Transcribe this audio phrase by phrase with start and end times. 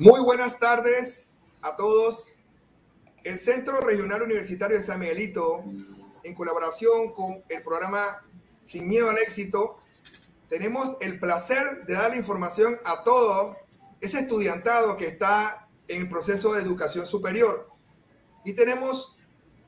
[0.00, 2.42] Muy buenas tardes a todos.
[3.22, 5.62] El Centro Regional Universitario de San Miguelito,
[6.24, 8.26] en colaboración con el programa
[8.62, 9.78] Sin Miedo al Éxito,
[10.48, 13.58] tenemos el placer de darle información a todo
[14.00, 17.68] ese estudiantado que está en el proceso de educación superior.
[18.42, 19.18] Y tenemos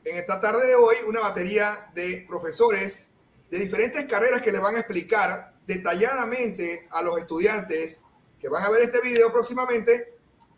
[0.06, 3.10] en esta tarde de hoy una batería de profesores
[3.50, 8.00] de diferentes carreras que le van a explicar detalladamente a los estudiantes
[8.40, 10.11] que van a ver este video próximamente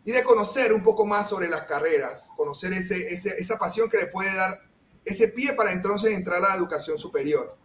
[0.05, 4.05] y de conocer un poco más sobre las carreras, conocer ese, esa pasión que le
[4.07, 4.61] puede dar
[5.03, 7.57] ese pie para entonces entrar a la educación superior.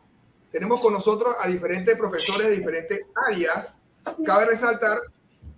[0.51, 3.83] Tenemos con nosotros a diferentes profesores de diferentes áreas.
[4.25, 4.99] Cabe resaltar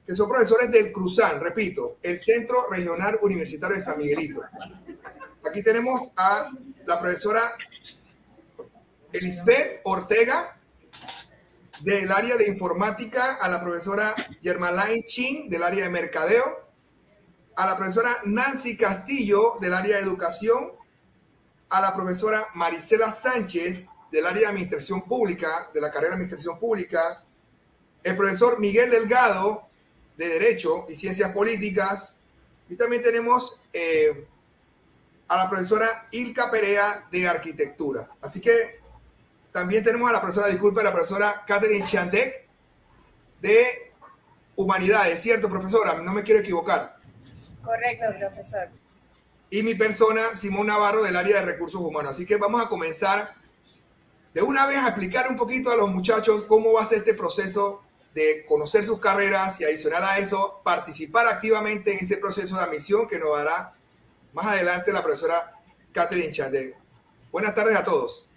[0.06, 4.42] que son profesores del Cruzán, repito, el Centro Regional Universitario de San Miguelito.
[5.48, 6.50] Aquí tenemos a
[6.86, 7.40] la profesora
[9.12, 10.56] Elisbeth Ortega,
[11.82, 16.71] del área de informática, a la profesora Germaline Chin, del área de mercadeo,
[17.56, 20.72] a la profesora Nancy Castillo del área de educación,
[21.68, 26.58] a la profesora Marisela Sánchez del área de administración pública, de la carrera de administración
[26.58, 27.24] pública,
[28.02, 29.66] el profesor Miguel Delgado
[30.16, 32.16] de Derecho y Ciencias Políticas,
[32.68, 34.26] y también tenemos eh,
[35.28, 38.10] a la profesora Ilka Perea de Arquitectura.
[38.20, 38.80] Así que
[39.50, 42.48] también tenemos a la profesora, disculpe, la profesora Catherine Chandek
[43.40, 43.92] de
[44.56, 46.00] Humanidades, ¿cierto, profesora?
[46.02, 47.01] No me quiero equivocar.
[47.64, 48.68] Correcto, profesor.
[49.50, 52.12] Y mi persona, Simón Navarro, del área de recursos humanos.
[52.12, 53.34] Así que vamos a comenzar
[54.34, 57.14] de una vez a explicar un poquito a los muchachos cómo va a ser este
[57.14, 57.82] proceso
[58.14, 63.08] de conocer sus carreras y adicional a eso, participar activamente en ese proceso de admisión
[63.08, 63.74] que nos dará
[64.32, 65.60] más adelante la profesora
[65.92, 66.76] Catherine Chande.
[67.30, 68.28] Buenas tardes a todos.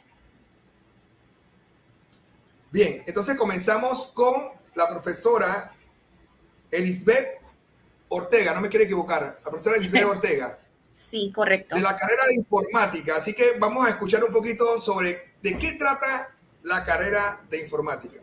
[2.71, 5.73] Bien, entonces comenzamos con la profesora
[6.71, 7.44] Elisbeth
[8.09, 10.59] Ortega, no me quiero equivocar, la profesora Elizabeth Ortega.
[10.91, 11.75] Sí, correcto.
[11.75, 13.17] De la carrera de informática.
[13.17, 16.33] Así que vamos a escuchar un poquito sobre de qué trata
[16.63, 18.21] la carrera de informática.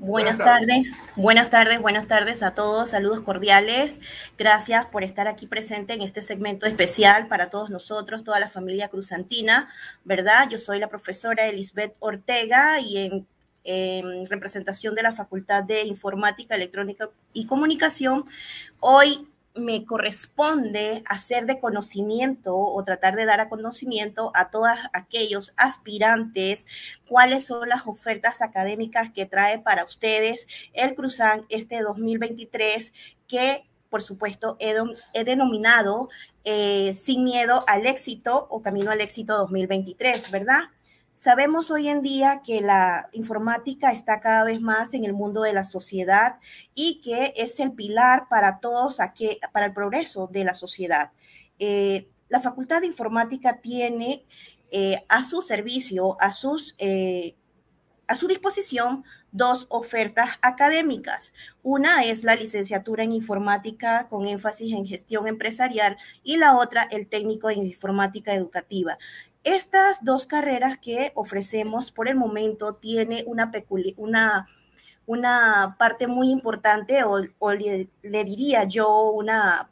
[0.00, 1.10] Buenas, tardes.
[1.16, 4.00] buenas tardes, buenas tardes a todos, saludos cordiales.
[4.38, 8.88] Gracias por estar aquí presente en este segmento especial para todos nosotros, toda la familia
[8.88, 9.68] cruzantina,
[10.04, 10.48] ¿verdad?
[10.48, 13.26] Yo soy la profesora Elizabeth Ortega y en
[13.68, 18.24] en representación de la Facultad de Informática, Electrónica y Comunicación,
[18.80, 25.52] hoy me corresponde hacer de conocimiento o tratar de dar a conocimiento a todos aquellos
[25.56, 26.66] aspirantes
[27.06, 32.92] cuáles son las ofertas académicas que trae para ustedes el Cruzan este 2023
[33.26, 36.08] que por supuesto he, denominado
[36.44, 40.70] eh, Sin miedo al éxito o Camino al éxito 2023, ¿verdad?
[41.18, 45.52] Sabemos hoy en día que la informática está cada vez más en el mundo de
[45.52, 46.38] la sociedad
[46.76, 48.98] y que es el pilar para todos,
[49.52, 51.10] para el progreso de la sociedad.
[51.58, 54.24] Eh, la Facultad de Informática tiene
[54.70, 56.32] eh, a su servicio, a,
[56.78, 57.34] eh,
[58.06, 59.02] a su disposición,
[59.32, 61.34] dos ofertas académicas.
[61.62, 67.08] Una es la licenciatura en informática con énfasis en gestión empresarial y la otra el
[67.08, 68.98] técnico en informática educativa.
[69.44, 73.50] Estas dos carreras que ofrecemos por el momento tiene una,
[75.06, 79.70] una, parte muy importante o, le, diría yo una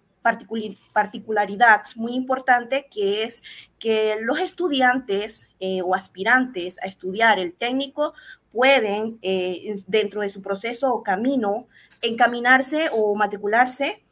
[0.92, 3.42] particularidad muy importante que es
[3.78, 8.14] que los estudiantes eh, o aspirantes a estudiar el técnico
[8.52, 11.68] pueden eh, dentro de su proceso o camino
[12.02, 14.02] encaminarse o matricularse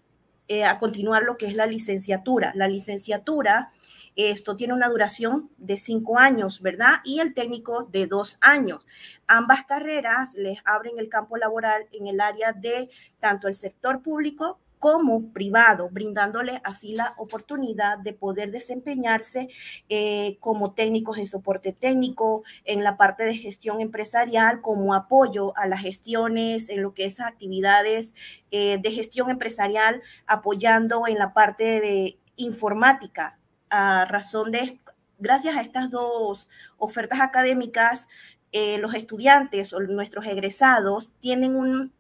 [0.47, 2.53] eh, a continuar lo que es la licenciatura.
[2.55, 3.73] La licenciatura
[4.17, 6.97] esto tiene una duración de cinco años, ¿verdad?
[7.05, 8.87] Y el técnico de dos años.
[9.27, 12.89] Ambas carreras les abren el campo laboral en el área de
[13.21, 19.49] tanto el sector público como privado, brindándole así la oportunidad de poder desempeñarse
[19.89, 25.67] eh, como técnicos de soporte técnico, en la parte de gestión empresarial, como apoyo a
[25.67, 28.15] las gestiones, en lo que es actividades
[28.51, 33.39] eh, de gestión empresarial, apoyando en la parte de informática,
[33.75, 34.79] a razón de,
[35.19, 36.49] gracias a estas dos
[36.79, 38.09] ofertas académicas,
[38.53, 41.93] eh, los estudiantes o nuestros egresados tienen un,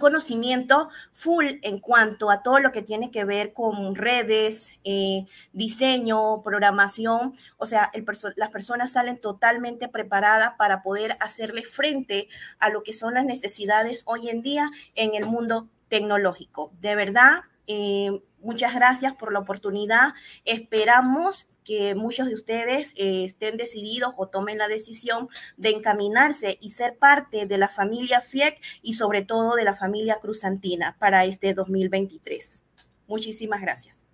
[0.00, 6.42] conocimiento full en cuanto a todo lo que tiene que ver con redes, eh, diseño,
[6.42, 7.34] programación.
[7.56, 7.92] O sea,
[8.34, 12.26] las personas salen totalmente preparadas para poder hacerle frente
[12.58, 16.72] a lo que son las necesidades hoy en día en el mundo tecnológico.
[16.80, 20.14] De verdad, Eh, muchas gracias por la oportunidad.
[20.44, 26.70] Esperamos que muchos de ustedes eh, estén decididos o tomen la decisión de encaminarse y
[26.70, 31.54] ser parte de la familia FIEC y sobre todo de la familia Cruzantina para este
[31.54, 32.64] 2023.
[33.08, 34.06] Muchísimas gracias.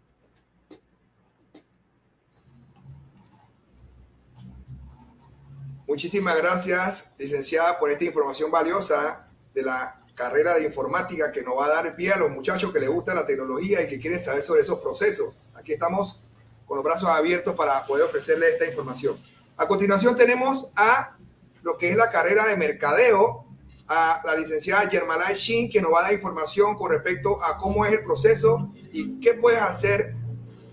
[5.86, 11.66] Muchísimas gracias, licenciada, por esta información valiosa de la carrera de informática que nos va
[11.66, 14.42] a dar pie a los muchachos que les gusta la tecnología y que quieren saber
[14.42, 15.40] sobre esos procesos.
[15.54, 16.28] Aquí estamos
[16.66, 19.20] con los brazos abiertos para poder ofrecerles esta información.
[19.56, 21.16] A continuación tenemos a
[21.62, 23.46] lo que es la carrera de mercadeo,
[23.88, 27.84] a la licenciada Germalay Shin, que nos va a dar información con respecto a cómo
[27.84, 30.14] es el proceso y qué puedes hacer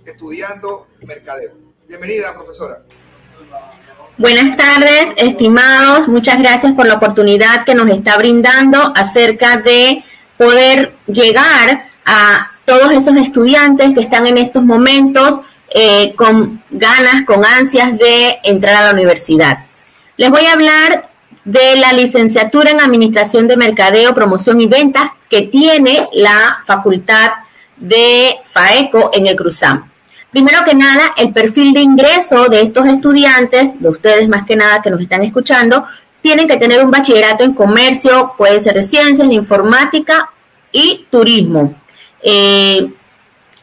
[0.05, 1.53] estudiando mercadeo.
[1.87, 2.85] Bienvenida, profesora.
[4.19, 6.09] Buenas tardes, estimados.
[6.09, 10.03] Muchas gracias por la oportunidad que nos está brindando acerca de
[10.35, 15.39] poder llegar a todos esos estudiantes que están en estos momentos
[15.69, 19.59] eh, con ganas, con ansias de entrar a la universidad.
[20.17, 21.09] Les voy a hablar
[21.45, 27.31] de la licenciatura en Administración de Mercadeo, Promoción y Ventas que tiene la Facultad
[27.77, 29.89] de FAECO en el Cruzam.
[30.31, 34.81] Primero que nada, el perfil de ingreso de estos estudiantes, de ustedes más que nada
[34.81, 35.85] que nos están escuchando,
[36.21, 40.29] tienen que tener un bachillerato en comercio, puede ser de ciencias, de informática
[40.71, 41.73] y turismo.
[42.21, 42.91] Eh,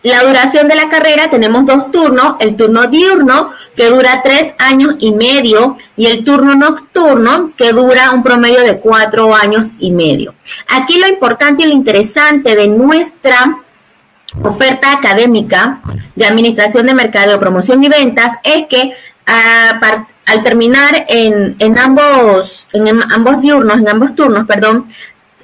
[0.03, 4.95] la duración de la carrera tenemos dos turnos, el turno diurno que dura tres años
[5.01, 10.35] y medio y el turno nocturno que dura un promedio de cuatro años y medio.
[10.69, 13.59] Aquí lo importante y lo interesante de nuestra
[14.43, 15.81] oferta académica
[16.15, 18.93] de Administración de Mercadeo, Promoción y Ventas es que
[19.27, 24.87] al terminar en, ambos, en ambos diurnos, en ambos turnos, perdón,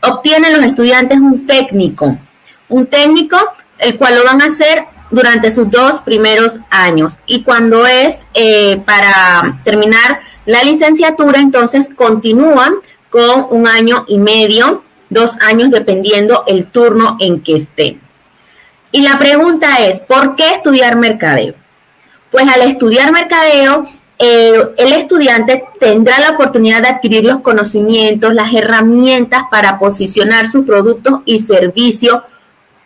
[0.03, 2.17] obtienen los estudiantes un técnico,
[2.69, 3.37] un técnico
[3.79, 7.19] el cual lo van a hacer durante sus dos primeros años.
[7.27, 12.75] Y cuando es eh, para terminar la licenciatura, entonces continúan
[13.11, 17.99] con un año y medio, dos años, dependiendo el turno en que esté.
[18.93, 21.55] Y la pregunta es, ¿por qué estudiar mercadeo?
[22.31, 23.87] Pues al estudiar mercadeo,
[24.19, 30.65] eh, el estudiante tendrá la oportunidad de adquirir los conocimientos, las herramientas para posicionar sus
[30.67, 32.21] productos y servicios,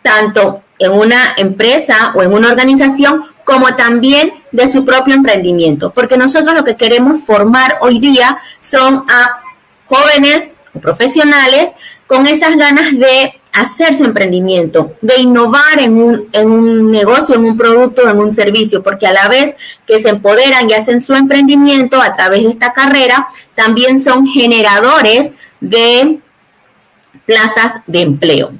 [0.01, 5.91] tanto en una empresa o en una organización, como también de su propio emprendimiento.
[5.91, 9.41] Porque nosotros lo que queremos formar hoy día son a
[9.87, 11.73] jóvenes o profesionales
[12.07, 17.45] con esas ganas de hacer su emprendimiento, de innovar en un, en un negocio, en
[17.45, 19.55] un producto, en un servicio, porque a la vez
[19.85, 25.31] que se empoderan y hacen su emprendimiento a través de esta carrera, también son generadores
[25.59, 26.19] de
[27.25, 28.51] plazas de empleo.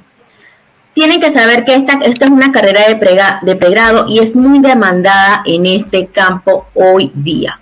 [0.94, 2.94] Tienen que saber que esta, esta es una carrera de,
[3.42, 7.60] de pregrado y es muy demandada en este campo hoy día.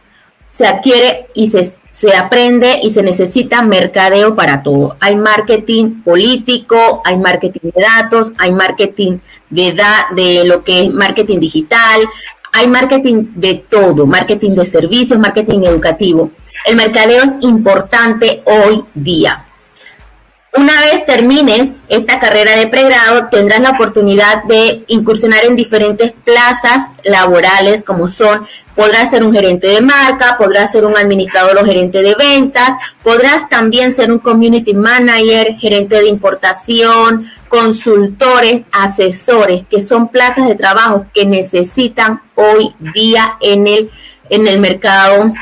[0.50, 4.98] Se adquiere y se se aprende y se necesita mercadeo para todo.
[5.00, 9.16] Hay marketing político, hay marketing de datos, hay marketing
[9.48, 9.74] de,
[10.14, 12.06] de lo que es marketing digital,
[12.52, 16.32] hay marketing de todo, marketing de servicios, marketing educativo.
[16.66, 19.46] El mercadeo es importante hoy día.
[20.52, 26.88] Una vez termines esta carrera de pregrado, tendrás la oportunidad de incursionar en diferentes plazas
[27.04, 32.02] laborales como son Podrás ser un gerente de marca, podrás ser un administrador o gerente
[32.02, 40.08] de ventas, podrás también ser un community manager, gerente de importación, consultores, asesores, que son
[40.08, 43.90] plazas de trabajo que necesitan hoy día en el,
[44.28, 45.32] en el mercado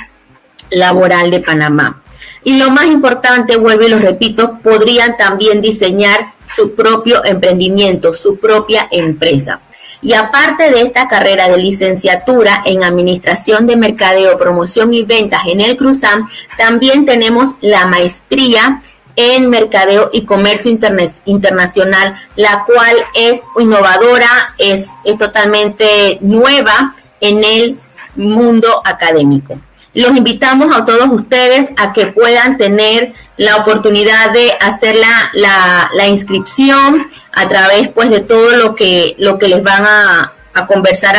[0.71, 2.03] laboral de Panamá.
[2.45, 8.38] Y lo más importante, vuelvo y lo repito, podrían también diseñar su propio emprendimiento, su
[8.38, 9.61] propia empresa.
[10.05, 15.63] Y aparte de esta carrera de licenciatura en Administración de Mercadeo, Promoción y Ventas en
[15.63, 18.83] el Cruzam, también tenemos la maestría
[19.17, 20.71] en Mercadeo y Comercio
[21.25, 27.79] Internacional, la cual es innovadora, es, es totalmente nueva en el
[28.15, 29.59] mundo académico.
[29.95, 36.09] Los invitamos a todos ustedes a que puedan tener la oportunidad de hacer la, la,
[36.09, 40.31] inscripción a través pues de todo lo que, lo que les van a,
[40.69, 41.17] conversar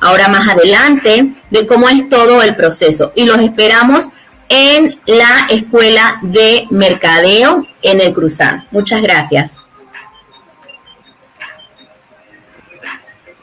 [0.00, 3.12] ahora más adelante, de cómo es todo el proceso.
[3.16, 4.06] Y los esperamos
[4.48, 8.68] en la Escuela de Mercadeo en el Cruzán.
[8.70, 9.56] Muchas gracias.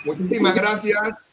[0.05, 1.23] Muchísimas gracias,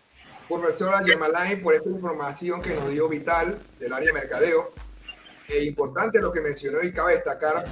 [0.49, 4.75] profesora Yamalay, por esta información que nos dio vital del área de mercadeo.
[5.47, 7.65] Es importante lo que mencionó y cabe destacar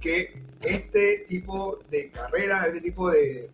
[0.00, 3.50] que este tipo de carreras, este tipo de,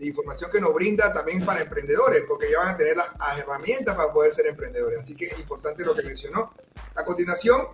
[0.00, 4.12] información que nos brinda también para emprendedores, porque ya van a tener las, herramientas para
[4.12, 5.00] poder ser emprendedores.
[5.00, 6.52] Así que es importante lo que mencionó.
[6.94, 7.66] A continuación,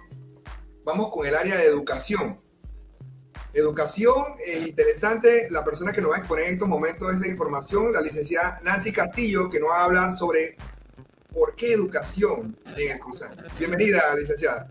[0.84, 2.40] vamos con el área de educación.
[3.52, 7.92] Educación, eh, interesante, la persona que nos va a exponer en estos momentos esa información,
[7.92, 10.56] la licenciada Nancy Castillo, que nos va a hablar sobre
[11.30, 13.36] por qué educación en el.
[13.58, 14.70] Bienvenida, licenciada.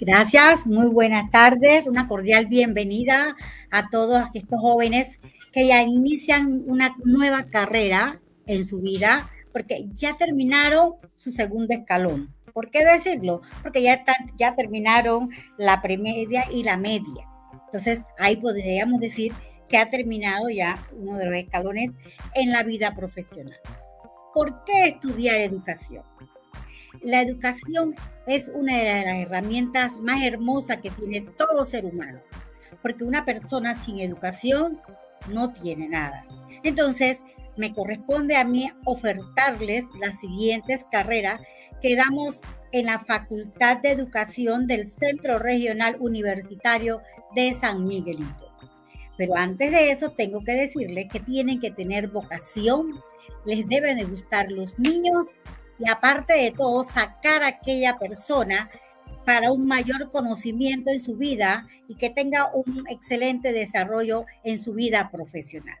[0.00, 3.34] Gracias, muy buenas tardes, una cordial bienvenida
[3.72, 5.18] a todos estos jóvenes
[5.52, 12.32] que ya inician una nueva carrera en su vida porque ya terminaron su segundo escalón.
[12.54, 13.42] ¿Por qué decirlo?
[13.60, 14.04] Porque ya,
[14.36, 17.28] ya terminaron la premedia y la media.
[17.66, 19.32] Entonces, ahí podríamos decir
[19.68, 21.90] que ha terminado ya uno de los escalones
[22.36, 23.58] en la vida profesional.
[24.32, 26.04] ¿Por qué estudiar educación?
[27.02, 27.94] La educación
[28.26, 32.20] es una de las herramientas más hermosas que tiene todo ser humano,
[32.82, 34.80] porque una persona sin educación
[35.28, 36.24] no tiene nada.
[36.62, 37.20] Entonces,
[37.56, 41.40] me corresponde a mí ofertarles las siguientes carreras
[41.82, 42.40] que damos
[42.72, 47.00] en la Facultad de Educación del Centro Regional Universitario
[47.34, 48.48] de San Miguelito.
[49.16, 53.00] Pero antes de eso, tengo que decirles que tienen que tener vocación,
[53.44, 55.34] les deben de gustar los niños
[55.78, 58.70] y aparte de todo, sacar a aquella persona
[59.24, 64.72] para un mayor conocimiento en su vida y que tenga un excelente desarrollo en su
[64.72, 65.78] vida profesional.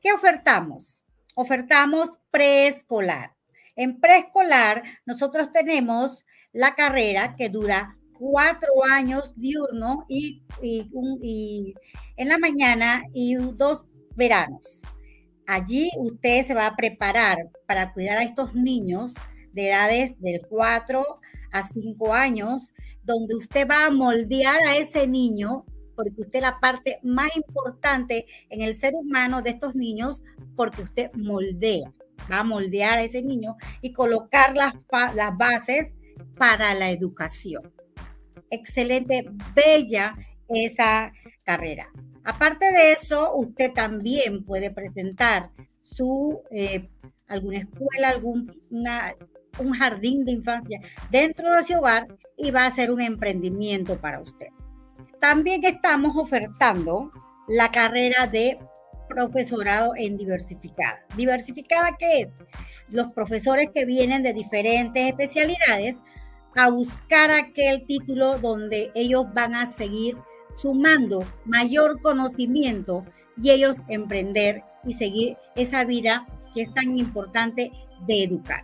[0.00, 1.02] ¿Qué ofertamos?
[1.34, 3.32] Ofertamos preescolar.
[3.76, 11.74] En preescolar, nosotros tenemos la carrera que dura cuatro años diurno y, y,
[12.16, 14.80] en la mañana y dos veranos.
[15.46, 19.14] Allí usted se va a preparar para cuidar a estos niños
[19.52, 21.04] de edades del 4
[21.52, 22.72] a 5 años,
[23.02, 28.26] donde usted va a moldear a ese niño, porque usted es la parte más importante
[28.48, 30.22] en el ser humano de estos niños,
[30.56, 31.92] porque usted moldea
[32.30, 34.74] va a moldear a ese niño y colocar las,
[35.14, 35.94] las bases
[36.36, 37.72] para la educación.
[38.50, 40.16] Excelente, bella
[40.48, 41.12] esa
[41.44, 41.88] carrera.
[42.24, 45.50] Aparte de eso, usted también puede presentar
[45.82, 46.88] su eh,
[47.28, 48.62] alguna escuela, algún
[49.58, 54.20] un jardín de infancia dentro de su hogar y va a ser un emprendimiento para
[54.20, 54.48] usted.
[55.20, 57.10] También estamos ofertando
[57.48, 58.58] la carrera de
[59.08, 61.04] profesorado en diversificada.
[61.16, 62.30] ¿Diversificada qué es?
[62.88, 65.96] Los profesores que vienen de diferentes especialidades
[66.56, 70.16] a buscar aquel título donde ellos van a seguir
[70.56, 73.04] sumando mayor conocimiento
[73.40, 77.70] y ellos emprender y seguir esa vida que es tan importante
[78.06, 78.62] de educar.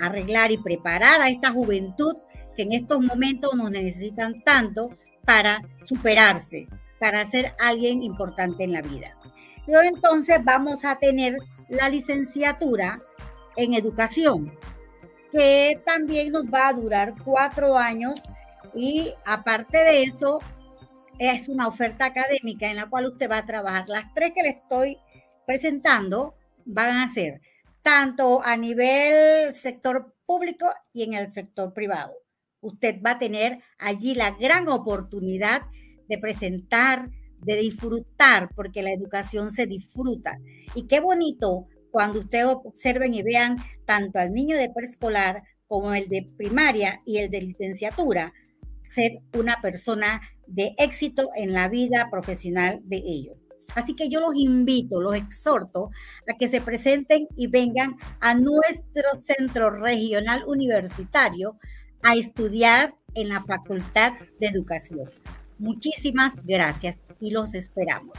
[0.00, 2.16] Arreglar y preparar a esta juventud
[2.56, 6.68] que en estos momentos nos necesitan tanto para superarse,
[6.98, 9.16] para ser alguien importante en la vida.
[9.66, 11.36] Luego entonces vamos a tener
[11.68, 12.98] la licenciatura
[13.56, 14.52] en educación,
[15.32, 18.20] que también nos va a durar cuatro años
[18.74, 20.40] y aparte de eso
[21.20, 23.88] es una oferta académica en la cual usted va a trabajar.
[23.88, 24.96] Las tres que le estoy
[25.46, 26.34] presentando
[26.64, 27.42] van a ser
[27.82, 32.14] tanto a nivel sector público y en el sector privado.
[32.62, 35.62] Usted va a tener allí la gran oportunidad
[36.08, 37.10] de presentar
[37.42, 40.38] de disfrutar, porque la educación se disfruta.
[40.74, 46.08] Y qué bonito cuando ustedes observen y vean tanto al niño de preescolar como el
[46.08, 48.32] de primaria y el de licenciatura,
[48.88, 50.20] ser una persona
[50.50, 53.44] de éxito en la vida profesional de ellos.
[53.74, 55.90] Así que yo los invito, los exhorto
[56.28, 61.56] a que se presenten y vengan a nuestro centro regional universitario
[62.02, 65.10] a estudiar en la Facultad de Educación.
[65.58, 68.18] Muchísimas gracias y los esperamos.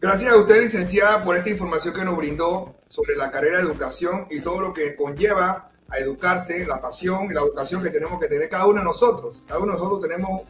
[0.00, 4.26] Gracias a usted, licenciada, por esta información que nos brindó sobre la carrera de educación
[4.30, 8.28] y todo lo que conlleva a educarse, la pasión y la educación que tenemos que
[8.28, 9.44] tener cada uno de nosotros.
[9.46, 10.42] Cada uno de nosotros tenemos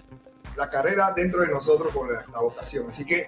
[0.57, 2.89] la carrera dentro de nosotros con la, vocación.
[2.89, 3.27] Así que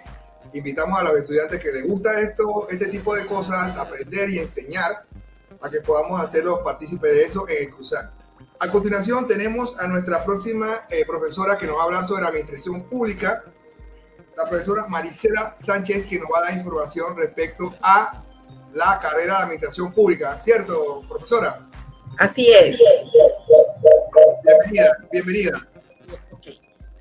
[0.52, 5.06] invitamos a los estudiantes que les gusta esto, este tipo de cosas, aprender y enseñar,
[5.60, 8.12] a que podamos hacerlos partícipes de eso en el Cruzán.
[8.60, 12.82] A continuación tenemos a nuestra próxima eh, profesora que nos va a hablar sobre administración
[12.88, 13.42] pública,
[14.36, 18.22] la profesora Maricela Sánchez, que nos va a dar información respecto a
[18.72, 21.65] la carrera de administración pública, ¿cierto, profesora?
[22.18, 22.78] Así es.
[24.42, 25.68] Bienvenida, bienvenida.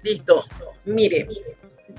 [0.04, 0.44] listo.
[0.86, 1.28] Mire,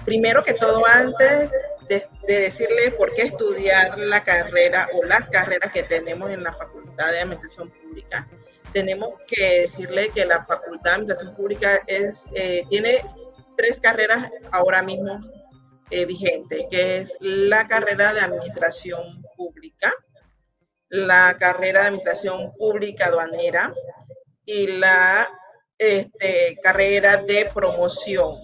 [0.04, 1.50] primero que todo, antes
[1.88, 6.52] de, de, decirle por qué estudiar la carrera o las carreras que tenemos en la
[6.52, 8.28] Facultad de Administración Pública,
[8.73, 12.99] tenemos que decirle que la Facultad de Administración Pública es, eh, tiene
[13.56, 15.20] tres carreras ahora mismo
[15.90, 19.92] eh, vigente, que es la carrera de Administración Pública,
[20.88, 23.75] la carrera de Administración Pública Aduanera
[24.45, 25.28] y la
[25.78, 28.40] este, carrera de promoción,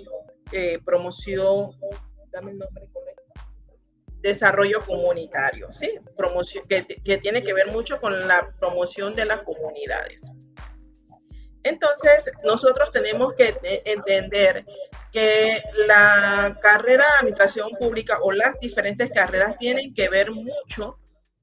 [0.51, 1.71] eh, promoción,
[2.31, 2.89] dame el nombre
[4.23, 5.91] desarrollo comunitario, ¿sí?
[6.17, 10.31] Promoción, que, que tiene que ver mucho con la promoción de las comunidades.
[11.65, 14.65] Entonces, nosotros tenemos que entender
[15.13, 20.99] que la carrera de administración pública o las diferentes carreras tienen que ver mucho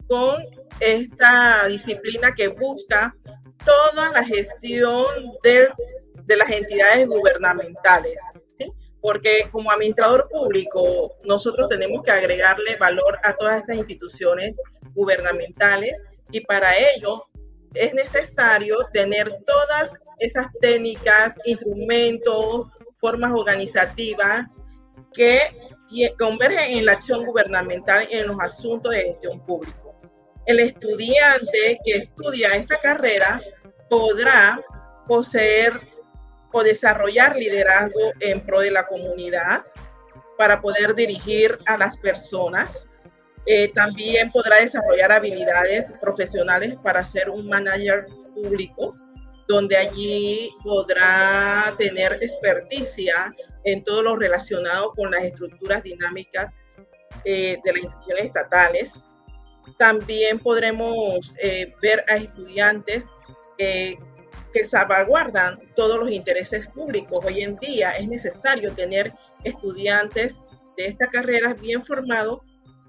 [0.09, 0.43] con
[0.79, 3.15] esta disciplina que busca
[3.63, 5.05] toda la gestión
[5.43, 5.67] de,
[6.35, 8.17] las entidades gubernamentales.
[9.01, 14.57] Porque como administrador público, nosotros tenemos que agregarle valor a todas estas instituciones
[14.93, 17.23] gubernamentales y para ello
[17.73, 24.47] es necesario tener todas esas técnicas, instrumentos, formas organizativas
[25.13, 25.39] que
[26.17, 29.78] convergen en la acción gubernamental en los asuntos de gestión pública.
[30.49, 33.39] El estudiante que estudia esta carrera
[33.87, 34.59] podrá
[35.05, 35.79] poseer
[36.51, 39.63] o desarrollar liderazgo en pro de la comunidad
[40.39, 42.89] para poder dirigir a las personas.
[43.45, 48.95] Eh, también podrá desarrollar habilidades profesionales para ser un manager público
[49.47, 56.47] donde allí podrá tener experticia en todo lo relacionado con las estructuras dinámicas
[57.23, 59.08] eh, de las instituciones estatales.
[59.77, 63.05] También podremos eh, ver a estudiantes
[63.57, 63.97] que
[64.65, 67.23] salvaguardan todos los intereses públicos.
[67.25, 70.39] Hoy en día es necesario tener estudiantes
[70.77, 72.39] de esta carrera bien formados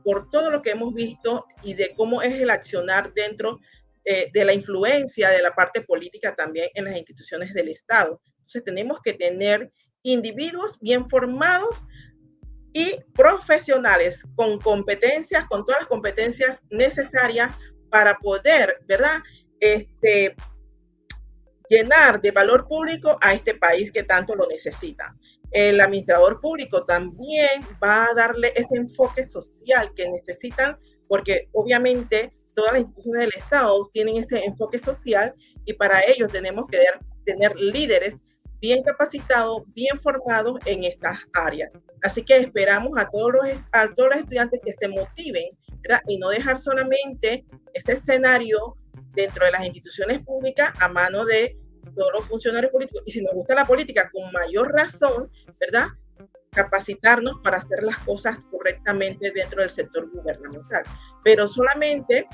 [0.05, 3.61] por todo lo que hemos visto y de cómo es el accionar dentro
[4.05, 8.21] eh, de la influencia de la parte política también en las instituciones del Estado.
[8.33, 9.71] Entonces tenemos que tener
[10.03, 11.85] individuos bien formados
[12.72, 17.50] y profesionales con competencias, con todas las competencias necesarias
[17.90, 19.20] para poder, ¿verdad?
[19.59, 20.37] Este,
[21.68, 25.16] llenar de valor público a este país que tanto lo necesita.
[25.50, 30.78] El administrador público también va a darle ese enfoque social que necesitan,
[31.09, 36.66] porque obviamente todas las instituciones del Estado tienen ese enfoque social y para ello tenemos
[36.68, 36.78] que
[37.24, 38.14] tener líderes
[38.61, 41.70] bien capacitados, bien formados en estas áreas.
[42.03, 45.44] Así que esperamos a todos los, a todos los estudiantes que se motiven
[46.07, 47.44] y no dejar solamente
[47.75, 48.77] ese escenario
[49.14, 51.57] dentro de las instituciones públicas a mano de
[51.96, 53.03] todos los funcionarios políticos.
[53.07, 55.88] Y si nos gusta la política, con mayor razón, ¿verdad?
[56.51, 60.83] Capacitarnos para hacer las cosas correctamente dentro del sector gubernamental.
[61.25, 62.27] Pero solamente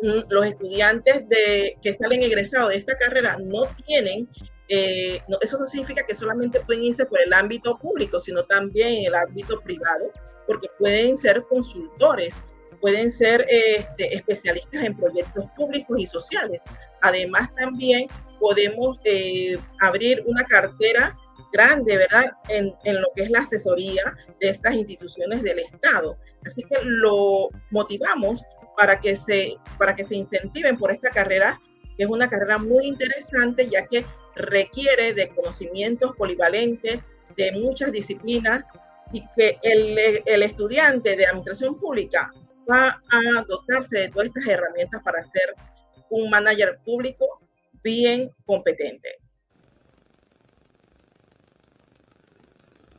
[0.00, 4.28] los estudiantes de, que salen egresados de esta carrera no tienen,
[4.72, 9.06] eh, eso no significa que solamente pueden irse por el ámbito público, sino también en
[9.06, 10.12] el ámbito privado,
[10.46, 12.36] porque pueden ser consultores,
[12.80, 16.60] pueden ser este, especialistas en proyectos públicos y sociales.
[17.02, 18.06] Además, también
[18.38, 21.16] podemos eh, abrir una cartera
[21.52, 24.04] grande, ¿verdad?, en, en, lo que es la asesoría
[24.40, 26.16] de estas instituciones del Estado.
[26.46, 28.40] Así que lo motivamos
[28.76, 31.60] para que se, para que se incentiven por esta carrera,
[31.96, 34.06] que es una carrera muy interesante, ya que
[34.42, 37.00] requiere de conocimientos polivalentes
[37.36, 38.64] de muchas disciplinas
[39.12, 42.32] y que el, el estudiante de administración pública
[42.70, 45.54] va a dotarse de todas estas herramientas para ser
[46.10, 47.40] un manager público
[47.82, 49.18] bien competente.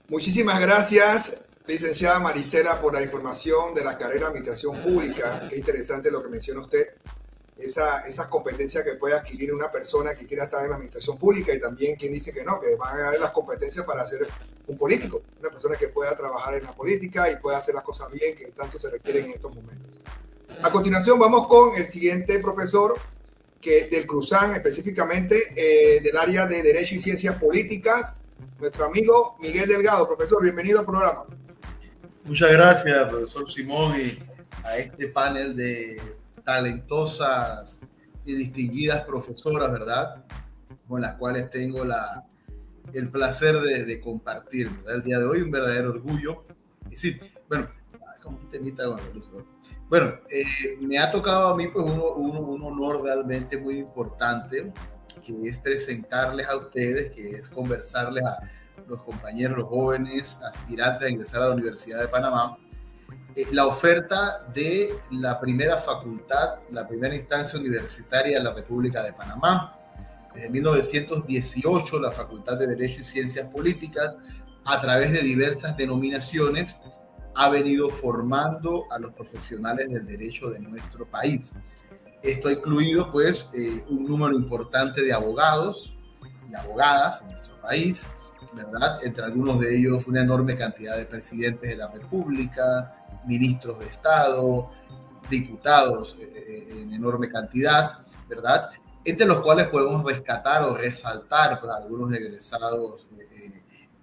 [0.08, 5.48] Muchísimas gracias, licenciada Marisela, por la información de la carrera de Administración Pública.
[5.50, 6.96] Qué interesante lo que menciona usted.
[7.62, 11.54] Esa, esas competencias que puede adquirir una persona que quiera estar en la administración pública
[11.54, 14.28] y también quien dice que no, que van a haber las competencias para ser
[14.68, 18.12] un político, una persona que pueda trabajar en la política y pueda hacer las cosas
[18.12, 20.00] bien que tanto se requieren en estos momentos.
[20.64, 22.98] A continuación vamos con el siguiente profesor
[23.62, 28.18] que del Cruzán, específicamente eh, del área de Derecho y Ciencias Políticas,
[28.60, 30.08] nuestro amigo Miguel Delgado.
[30.08, 31.26] Profesor, bienvenido al programa.
[32.24, 34.20] Muchas gracias, profesor Simón, y
[34.64, 36.00] a este panel de
[36.44, 37.80] talentosas
[38.26, 40.24] y distinguidas profesoras, ¿verdad?
[40.88, 42.24] Con las cuales tengo la,
[42.94, 44.96] el placer de, de compartir, ¿verdad?
[44.96, 46.44] El día de hoy, un verdadero orgullo.
[46.90, 47.68] Y sí, bueno,
[49.14, 49.30] luz,
[49.90, 54.72] Bueno, eh, me ha tocado a mí pues un, un, un honor realmente muy importante,
[55.24, 58.40] que es presentarles a ustedes, que es conversarles a
[58.88, 62.58] los compañeros, los jóvenes aspirantes a ingresar a la Universidad de Panamá,
[63.52, 69.78] la oferta de la primera facultad, la primera instancia universitaria de la República de Panamá.
[70.34, 74.18] Desde 1918, la Facultad de Derecho y Ciencias Políticas,
[74.66, 76.76] a través de diversas denominaciones,
[77.36, 81.52] ha venido formando a los profesionales del derecho de nuestro país.
[82.22, 85.96] Esto ha incluido pues eh, un número importante de abogados
[86.50, 88.06] y abogadas en nuestro país,
[88.54, 89.00] ¿verdad?
[89.04, 94.70] Entre algunos de ellos una enorme cantidad de presidentes de la República, ministros de Estado,
[95.30, 98.70] diputados eh, eh, en enorme cantidad, ¿verdad?
[99.04, 103.08] Entre los cuales podemos rescatar o resaltar pues, algunos egresados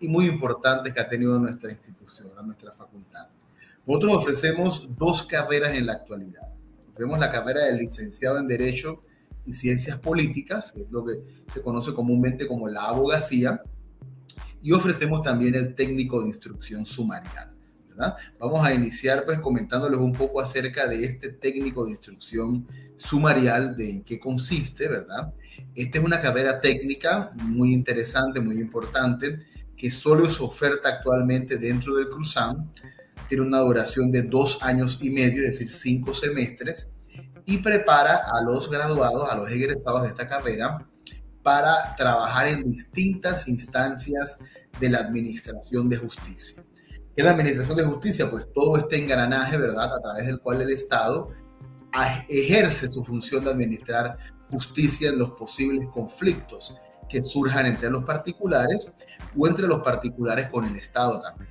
[0.01, 3.29] y muy importantes que ha tenido nuestra institución, nuestra facultad.
[3.87, 6.49] Nosotros ofrecemos dos carreras en la actualidad.
[6.91, 9.03] Ofrecemos la carrera de licenciado en Derecho
[9.47, 11.15] y Ciencias Políticas, que es lo que
[11.51, 13.63] se conoce comúnmente como la abogacía,
[14.63, 17.58] y ofrecemos también el técnico de instrucción sumarial.
[18.39, 23.91] Vamos a iniciar pues comentándoles un poco acerca de este técnico de instrucción sumarial, de
[23.91, 25.33] en qué consiste, ¿verdad?
[25.75, 29.41] Esta es una carrera técnica muy interesante, muy importante,
[29.77, 32.73] que solo se oferta actualmente dentro del CRUZAM.
[33.29, 36.89] Tiene una duración de dos años y medio, es decir, cinco semestres,
[37.45, 40.87] y prepara a los graduados, a los egresados de esta carrera,
[41.43, 44.39] para trabajar en distintas instancias
[44.81, 46.63] de la Administración de Justicia.
[47.19, 48.31] ¿Qué es la Administración de Justicia?
[48.31, 51.31] Pues todo este engranaje, ¿verdad?, a través del cual el Estado
[52.29, 54.17] ejerce su función de administrar
[54.49, 56.77] justicia en los posibles conflictos
[57.09, 58.93] que surjan entre los particulares
[59.37, 61.51] o entre los particulares con el Estado también.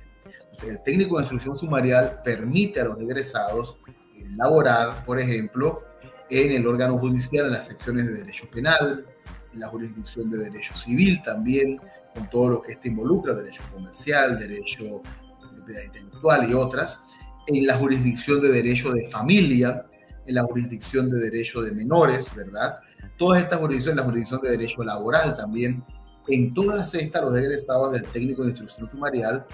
[0.66, 3.76] el técnico de instrucción sumarial permite a los egresados
[4.16, 5.82] elaborar, por ejemplo,
[6.30, 9.04] en el órgano judicial, en las secciones de derecho penal,
[9.52, 11.78] en la jurisdicción de derecho civil también,
[12.14, 15.27] con todo lo que esto involucra, derecho comercial, derecho de
[15.68, 17.00] propiedad intelectual y otras,
[17.46, 19.86] en la jurisdicción de derecho de familia,
[20.26, 22.78] en la jurisdicción de derecho de menores, ¿verdad?
[23.16, 25.82] Todas estas jurisdicciones, la jurisdicción de derecho laboral también,
[26.28, 29.46] en todas estas los egresados del técnico de instrucción sumarial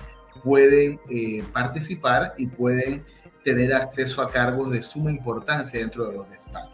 [0.43, 3.05] pueden eh, participar y pueden
[3.45, 6.73] tener acceso a cargos de suma importancia dentro de los despachos.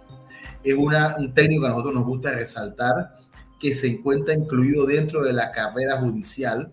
[0.65, 3.15] Es una, un técnico que a nosotros nos gusta resaltar
[3.59, 6.73] que se encuentra incluido dentro de la carrera judicial,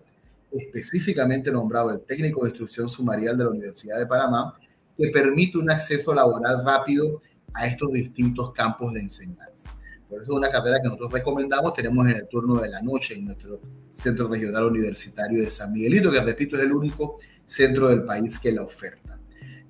[0.52, 4.54] específicamente nombrado el técnico de instrucción sumarial de la Universidad de Panamá,
[4.96, 7.22] que permite un acceso laboral rápido
[7.54, 9.74] a estos distintos campos de enseñanza.
[10.08, 11.74] Por eso es una carrera que nosotros recomendamos.
[11.74, 16.10] Tenemos en el turno de la noche en nuestro Centro Regional Universitario de San Miguelito,
[16.10, 19.18] que repito es el único centro del país que la oferta.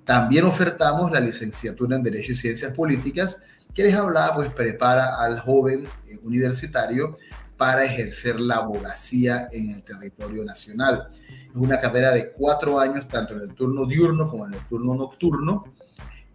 [0.05, 3.37] También ofertamos la licenciatura en Derecho y Ciencias Políticas,
[3.73, 7.17] que les hablaba, pues prepara al joven eh, universitario
[7.59, 11.09] para ejercer la abogacía en el territorio nacional.
[11.29, 14.95] Es una carrera de cuatro años, tanto en el turno diurno como en el turno
[14.95, 15.65] nocturno,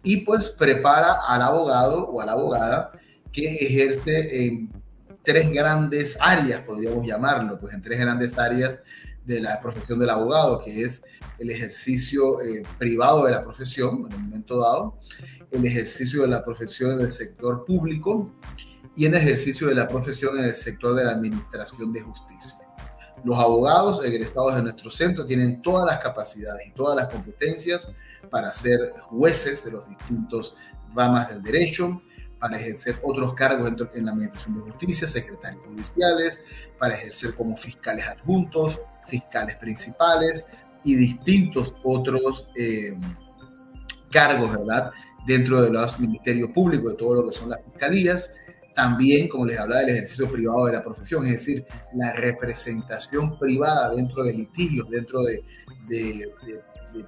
[0.03, 2.91] y pues prepara al abogado o a la abogada
[3.31, 4.69] que ejerce en
[5.23, 8.79] tres grandes áreas, podríamos llamarlo, pues en tres grandes áreas
[9.25, 11.01] de la profesión del abogado, que es
[11.39, 14.99] el ejercicio eh, privado de la profesión, en un momento dado,
[15.49, 18.31] el ejercicio de la profesión en el sector público
[18.95, 22.65] y el ejercicio de la profesión en el sector de la administración de justicia.
[23.23, 27.87] Los abogados egresados de nuestro centro tienen todas las capacidades y todas las competencias
[28.29, 30.55] para ser jueces de los distintos
[30.93, 32.01] ramas del derecho,
[32.39, 36.39] para ejercer otros cargos en, la Administración de Justicia, secretarios judiciales,
[36.79, 40.45] para ejercer como fiscales adjuntos, fiscales principales
[40.83, 42.95] y distintos otros eh,
[44.11, 44.91] cargos, ¿verdad?
[45.25, 48.29] Dentro de los ministerios públicos, de todo lo que son las fiscalías.
[48.75, 53.95] También, como les hablaba, del ejercicio privado de la profesión, es decir, la representación privada
[53.95, 55.43] dentro de litigios, dentro de,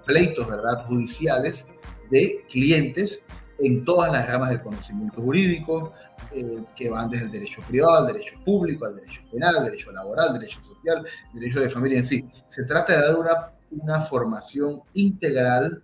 [0.05, 0.85] pleitos, ¿verdad?
[0.87, 1.67] Judiciales
[2.09, 3.21] de clientes
[3.59, 5.93] en todas las ramas del conocimiento jurídico,
[6.31, 9.91] eh, que van desde el derecho privado, al derecho público, al derecho penal, al derecho
[9.91, 12.25] laboral, derecho social, derecho de familia en sí.
[12.47, 15.83] Se trata de dar una, una formación integral,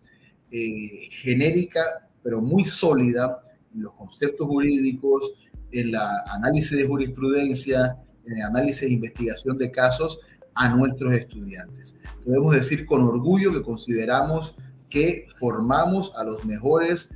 [0.50, 3.42] eh, genérica, pero muy sólida
[3.74, 5.34] en los conceptos jurídicos,
[5.74, 10.20] en la análisis de jurisprudencia, en el análisis de investigación de casos
[10.56, 11.96] a nuestros estudiantes.
[12.24, 14.56] Podemos decir con orgullo que consideramos
[14.90, 17.10] que formamos a los mejores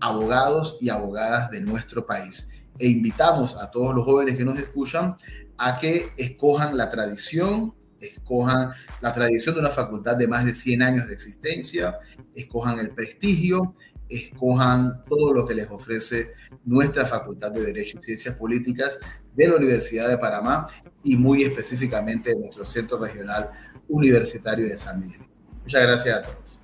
[0.00, 2.48] abogados y abogadas de nuestro país.
[2.78, 5.16] E invitamos a todos los jóvenes que nos escuchan
[5.58, 10.82] a que escojan la tradición, escojan la tradición de una facultad de más de 100
[10.82, 11.98] años de existencia,
[12.34, 13.74] escojan el prestigio,
[14.14, 16.32] escojan todo lo que les ofrece
[16.64, 18.98] nuestra Facultad de Derecho y Ciencias Políticas
[19.34, 20.66] de la Universidad de Panamá
[21.02, 23.50] y muy específicamente de nuestro Centro Regional
[23.88, 25.22] Universitario de San Miguel.
[25.62, 26.58] Muchas gracias a todos.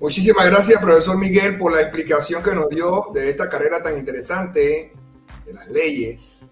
[0.00, 4.94] Muchísimas gracias, profesor Miguel, por la explicación que nos dio de esta carrera tan interesante,
[5.44, 6.46] de las leyes,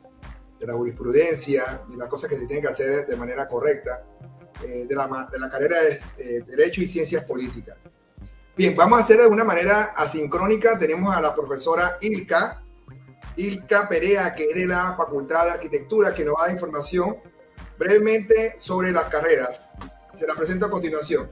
[0.60, 4.04] de la jurisprudencia, y las cosas que se tienen que hacer de manera correcta.
[4.64, 7.76] Eh, de, la, de, la, carrera de eh, Derecho y Ciencias Políticas.
[8.56, 10.78] Bien, vamos a hacer de una manera asincrónica.
[10.78, 12.62] Tenemos a la profesora Ilka,
[13.36, 17.16] Ilka Perea, que es de la Facultad de Arquitectura, que nos va a dar información
[17.78, 19.70] brevemente sobre las carreras.
[20.12, 21.30] Se la presento a continuación.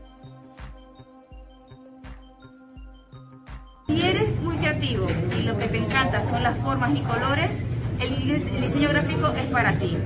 [3.89, 7.53] Si eres muy creativo y lo que te encanta son las formas y colores,
[8.01, 9.97] el, diseño gráfico es para ti.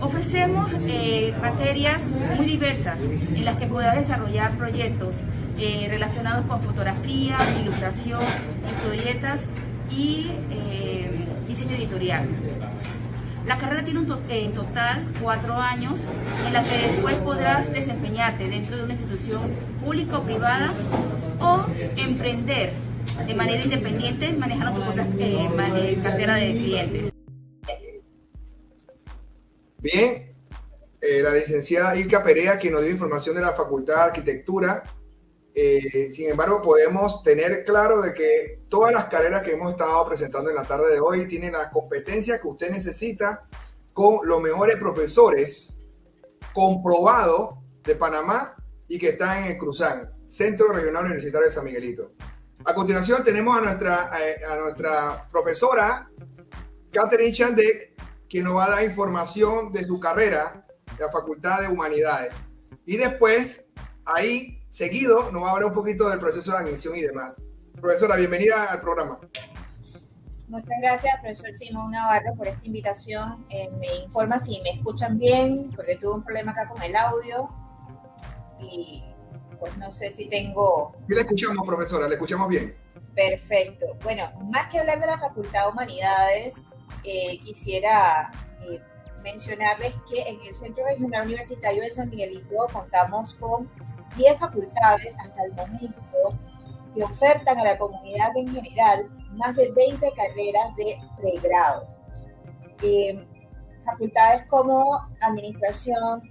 [0.00, 2.02] Ofrecemos eh, materias
[2.36, 5.14] muy diversas en las que podrás desarrollar proyectos
[5.58, 8.20] eh, relacionados con fotografía, ilustración,
[8.70, 9.46] historietas
[9.90, 11.10] y eh,
[11.48, 12.28] diseño editorial.
[13.46, 15.94] La carrera tiene un en total cuatro años
[16.46, 19.40] en la que después podrás desempeñarte dentro de una institución
[19.82, 20.70] pública o privada
[21.40, 21.64] o
[21.96, 22.72] emprender
[23.26, 27.17] de manera independiente manejando tu propia eh, cartera de clientes.
[29.80, 30.36] Bien,
[31.00, 34.82] eh, la licenciada Ilka Perea, que nos dio información de la Facultad de Arquitectura.
[35.54, 40.50] Eh, sin embargo, podemos tener claro de que todas las carreras que hemos estado presentando
[40.50, 43.46] en la tarde de hoy tienen la competencia que usted necesita
[43.92, 45.78] con los mejores profesores
[46.52, 48.56] comprobados de Panamá
[48.88, 52.12] y que están en el Cruzán, Centro Regional Universitario de San Miguelito.
[52.64, 56.10] A continuación tenemos a nuestra, eh, a nuestra profesora
[56.90, 57.87] Catherine Chandek,
[58.28, 62.44] que nos va a dar información de su carrera de la Facultad de Humanidades.
[62.84, 63.66] Y después,
[64.04, 67.40] ahí, seguido, nos va a hablar un poquito del proceso de admisión y demás.
[67.80, 69.18] Profesora, bienvenida al programa.
[70.48, 73.46] Muchas gracias, profesor Simón Navarro, por esta invitación.
[73.50, 77.50] Eh, me informa si me escuchan bien, porque tuve un problema acá con el audio.
[78.58, 79.04] Y
[79.60, 80.96] pues no sé si tengo...
[81.00, 82.74] Sí, le escuchamos, profesora, le escuchamos bien.
[83.14, 83.86] Perfecto.
[84.02, 86.54] Bueno, más que hablar de la Facultad de Humanidades,
[87.04, 88.30] eh, quisiera
[88.62, 88.80] eh,
[89.22, 93.70] mencionarles que en el Centro Regional Universitario de San Miguelito contamos con
[94.16, 96.00] 10 facultades hasta el momento
[96.94, 101.86] que ofertan a la comunidad en general más de 20 carreras de pregrado.
[102.82, 103.26] Eh,
[103.84, 104.84] facultades como
[105.20, 106.22] Administración,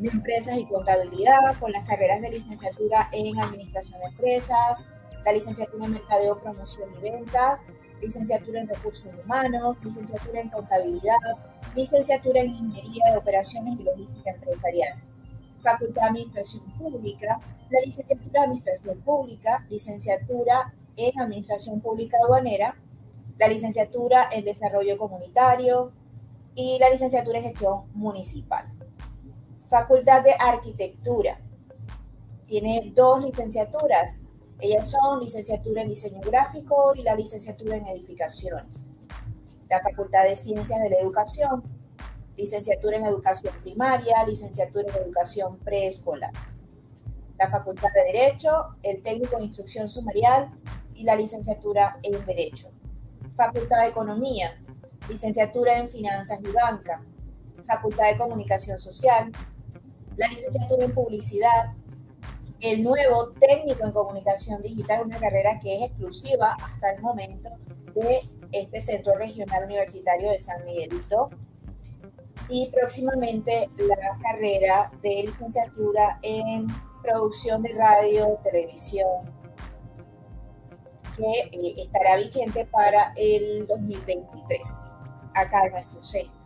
[0.00, 4.84] de empresas y contabilidad, con las carreras de licenciatura en administración de empresas,
[5.24, 7.62] la licenciatura en mercadeo, promoción y ventas,
[8.00, 11.16] licenciatura en recursos humanos, licenciatura en contabilidad,
[11.74, 15.02] licenciatura en ingeniería de operaciones y logística empresarial,
[15.62, 22.76] facultad de administración pública, la licenciatura de administración pública, licenciatura en administración pública aduanera,
[23.38, 25.92] la licenciatura en desarrollo comunitario
[26.54, 28.66] y la licenciatura en gestión municipal.
[29.68, 31.40] Facultad de Arquitectura.
[32.46, 34.20] Tiene dos licenciaturas.
[34.62, 38.80] Ellas son licenciatura en diseño gráfico y la licenciatura en edificaciones.
[39.68, 41.62] La Facultad de Ciencias de la Educación.
[42.36, 46.32] Licenciatura en educación primaria, licenciatura en educación preescolar.
[47.38, 50.50] La Facultad de Derecho, el técnico en instrucción sumarial
[50.94, 52.68] y la licenciatura en Derecho.
[53.36, 54.62] Facultad de Economía,
[55.08, 57.02] licenciatura en Finanzas y Banca.
[57.64, 59.30] Facultad de Comunicación Social,
[60.16, 61.72] la licenciatura en publicidad,
[62.60, 67.50] el nuevo técnico en comunicación digital, una carrera que es exclusiva hasta el momento
[67.94, 68.20] de
[68.52, 71.28] este Centro Regional Universitario de San Miguelito.
[72.48, 76.66] Y próximamente la carrera de licenciatura en
[77.02, 79.08] producción de radio, televisión,
[81.16, 84.60] que eh, estará vigente para el 2023,
[85.34, 86.40] acá en nuestro centro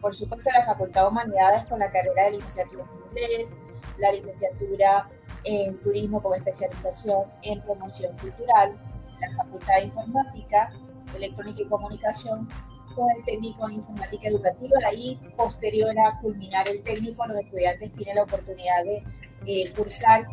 [0.00, 3.52] por supuesto, la Facultad de Humanidades con la carrera de licenciatura en inglés,
[3.98, 5.08] la licenciatura
[5.48, 8.76] en turismo con especialización en promoción cultural,
[9.18, 10.70] la Facultad de Informática,
[11.14, 12.48] Electrónica y Comunicación
[12.94, 14.78] con el técnico en informática educativa.
[14.86, 19.02] Ahí, posterior a culminar el técnico, los estudiantes tienen la oportunidad de
[19.46, 20.26] eh, cursar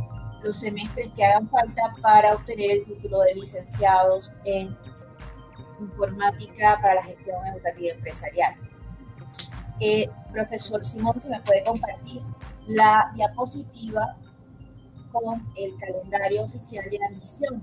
[0.43, 4.75] los semestres que hagan falta para obtener el título de licenciados en
[5.79, 8.55] informática para la gestión educativa empresarial.
[9.79, 12.21] Eh, profesor Simón, si me puede compartir
[12.67, 14.17] la diapositiva
[15.21, 17.61] con el calendario oficial de admisión.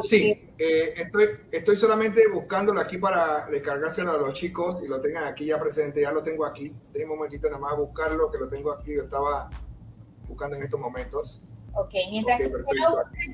[0.00, 5.24] Sí, eh, estoy, estoy solamente buscándolo aquí para descargárselo a los chicos y lo tengan
[5.24, 6.00] aquí ya presente.
[6.00, 6.74] Ya lo tengo aquí.
[6.92, 8.94] Tengo un momentito nada más buscarlo, que lo tengo aquí.
[8.94, 9.50] Lo estaba
[10.26, 11.46] buscando en estos momentos.
[11.74, 12.50] Ok, mientras que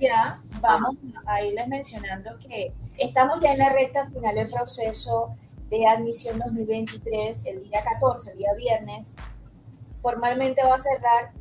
[0.00, 5.34] ya, vamos a irles mencionando que estamos ya en la recta final del proceso
[5.70, 9.12] de admisión 2023, el día 14, el día viernes,
[10.02, 11.32] formalmente va a cerrar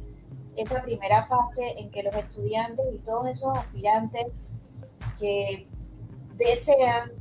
[0.58, 4.48] esa primera fase en que los estudiantes y todos esos aspirantes
[5.20, 5.68] que
[6.36, 7.12] desean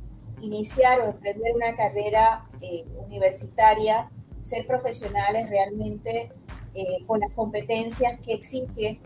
[0.41, 4.09] iniciar o emprender una carrera eh, universitaria,
[4.41, 6.31] ser profesionales realmente
[6.73, 8.99] eh, con las competencias que exige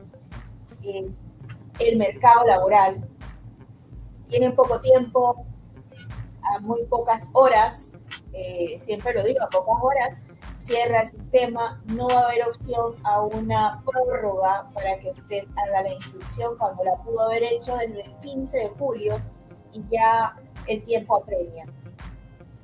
[0.84, 1.10] eh,
[1.80, 3.08] el mercado laboral.
[4.28, 5.46] Tienen poco tiempo,
[6.44, 7.94] a muy pocas horas,
[8.34, 10.24] eh, siempre lo digo, a pocas horas,
[10.62, 15.82] cierra el sistema, no va a haber opción a una prórroga para que usted haga
[15.82, 19.22] la inscripción cuando la pudo haber hecho desde el 15 de julio
[19.74, 20.36] y ya
[20.68, 21.66] el tiempo apremia.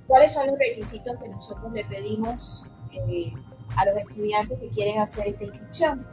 [0.07, 3.33] ¿Cuáles son los requisitos que nosotros le pedimos eh,
[3.75, 6.07] a los estudiantes que quieren hacer esta inscripción?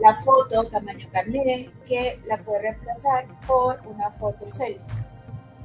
[0.00, 5.07] La foto tamaño carnet que la puede reemplazar por una foto selfie.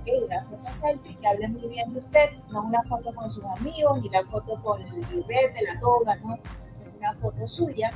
[0.06, 4.02] Una foto selfie que hable muy bien de usted, no una foto con sus amigos,
[4.02, 6.36] ni la foto con el de la toga, ¿no?
[6.36, 7.89] Es una foto suya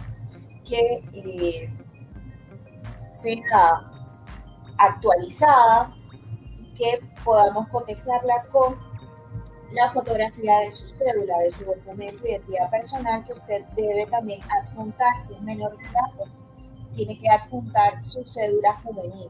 [0.66, 1.70] que eh,
[3.14, 3.92] sea
[4.78, 5.94] actualizada,
[6.76, 8.78] que podamos cotejarla con
[9.72, 14.40] la fotografía de su cédula, de su documento de identidad personal que usted debe también
[14.44, 16.32] adjuntar, si es menor de edad,
[16.96, 19.30] tiene que adjuntar su cédula juvenil.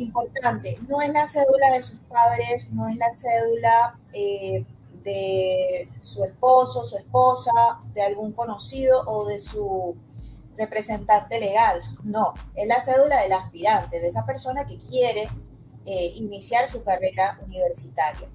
[0.00, 4.64] Importante, no es la cédula de sus padres, no es la cédula eh,
[5.04, 7.52] de su esposo, su esposa,
[7.92, 9.94] de algún conocido o de su
[10.56, 15.28] representante legal, no, es la cédula del aspirante, de esa persona que quiere
[15.86, 18.28] eh, iniciar su carrera universitaria.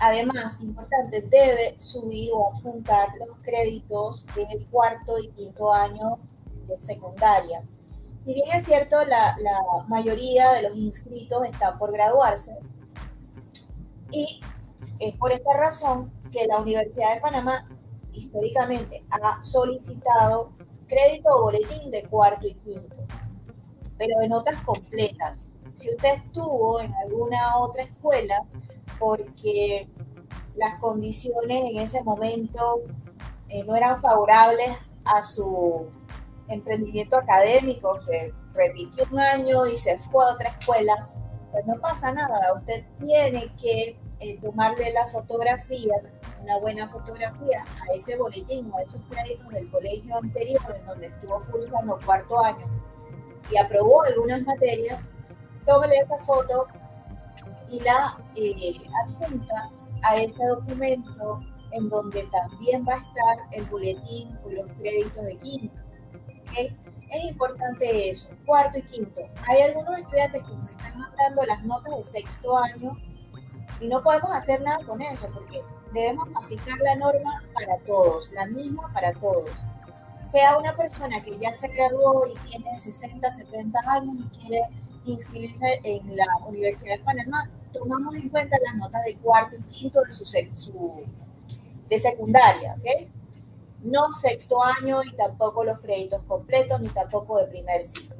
[0.00, 6.18] Además, importante, debe subir o adjuntar los créditos del cuarto y quinto año
[6.66, 7.62] de secundaria.
[8.28, 9.34] Si bien es cierto, la,
[9.88, 12.54] mayoría de los inscritos están por graduarse
[14.10, 14.42] y
[14.98, 17.66] es por esta razón que la Universidad de Panamá
[18.12, 20.52] históricamente ha solicitado
[20.86, 22.96] crédito o boletín de cuarto y quinto,
[23.96, 25.46] pero de notas completas.
[25.72, 28.44] Si usted estuvo en alguna otra escuela,
[28.98, 29.88] porque
[30.54, 32.82] las condiciones en ese momento
[33.48, 35.88] eh, no eran favorables a su
[36.48, 41.06] emprendimiento académico, se repitió un año y se fue a otra escuela,
[41.52, 45.94] pues no pasa nada, usted tiene que eh, tomarle la fotografía,
[46.42, 51.06] una buena fotografía a ese boletín o a esos créditos del colegio anterior en donde
[51.06, 52.66] estuvo cursando cuarto año
[53.50, 55.06] y aprobó algunas materias,
[55.66, 56.66] tómele esa foto
[57.70, 59.68] y la eh, adjunta
[60.02, 61.40] a ese documento
[61.72, 65.82] en donde también va a estar el boletín con los créditos de quinto.
[66.56, 69.22] Es importante eso, cuarto y quinto.
[69.48, 72.96] Hay algunos estudiantes que nos están mandando las notas de sexto año
[73.80, 78.46] y no podemos hacer nada con eso porque debemos aplicar la norma para todos, la
[78.46, 79.50] misma para todos.
[80.22, 84.68] Sea una persona que ya se graduó y tiene 60, 70 años y quiere
[85.06, 90.02] inscribirse en la Universidad de Panamá, tomamos en cuenta las notas de cuarto y quinto
[90.02, 91.06] de su,
[91.88, 93.08] de secundaria, ¿ok?
[93.82, 98.16] No sexto año y tampoco los créditos completos ni tampoco de primer ciclo.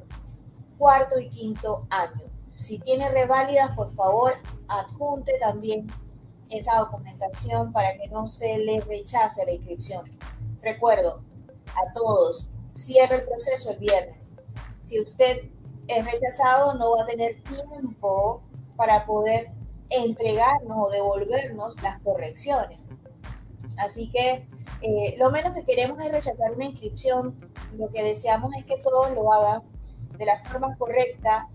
[0.77, 2.23] Cuarto y quinto año.
[2.55, 4.33] Si tiene reválidas, por favor,
[4.67, 5.87] adjunte también
[6.49, 10.09] esa documentación para que no se le rechace la inscripción.
[10.61, 11.23] Recuerdo
[11.67, 14.27] a todos, cierre el proceso el viernes.
[14.81, 15.49] Si usted
[15.87, 18.41] es rechazado, no va a tener tiempo
[18.75, 19.51] para poder
[19.89, 22.89] entregarnos o devolvernos las correcciones.
[23.79, 24.47] Así que
[24.81, 27.39] eh, lo menos que queremos es rechazar una inscripción.
[27.77, 29.63] Lo que deseamos es que todos lo hagan
[30.17, 31.47] de la forma correcta.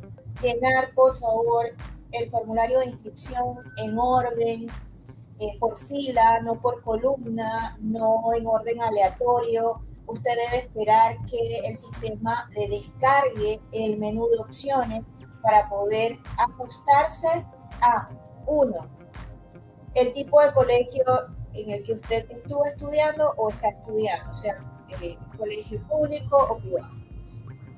[0.43, 1.67] Llenar, por favor,
[2.13, 4.67] el formulario de inscripción en orden,
[5.41, 9.83] eh, por fila, no por columna, no en orden aleatorio.
[10.07, 15.05] Usted debe esperar que el sistema le descargue el menú de opciones
[15.43, 17.45] para poder ajustarse
[17.81, 18.09] a,
[18.47, 18.87] uno,
[19.95, 21.05] el tipo de colegio
[21.55, 24.57] en el que usted estuvo estudiando o está estudiando, o sea,
[25.01, 26.95] eh, colegio público o privado.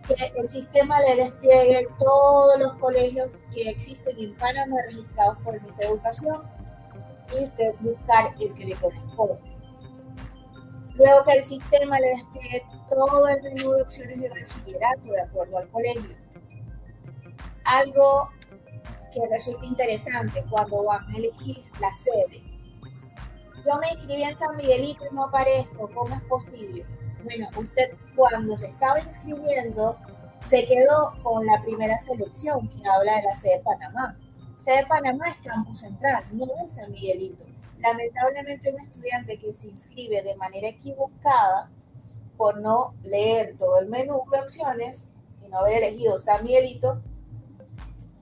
[0.07, 5.62] Que el sistema le despliegue todos los colegios que existen en Panamá registrados por el
[5.62, 6.43] Ministerio de Educación
[7.33, 9.41] y usted buscar el que le corresponde.
[10.95, 15.59] Luego que el sistema le despliegue todo el menú de opciones de bachillerato de acuerdo
[15.59, 16.16] al colegio
[17.66, 18.31] algo
[19.12, 22.43] que resulta interesante cuando van a elegir la sede.
[23.67, 26.85] Yo me inscribí en San Miguelito y no aparezco, ¿cómo es posible?
[27.25, 29.97] Bueno, usted cuando se estaba inscribiendo
[30.45, 34.17] se quedó con la primera selección que habla de la sede de Panamá.
[34.61, 37.45] Sede de Panamá es Campus Central, no es San Miguelito.
[37.81, 41.69] Lamentablemente un estudiante que se inscribe de manera equivocada
[42.37, 45.09] por no leer todo el menú de opciones
[45.45, 47.03] y no haber elegido San Miguelito,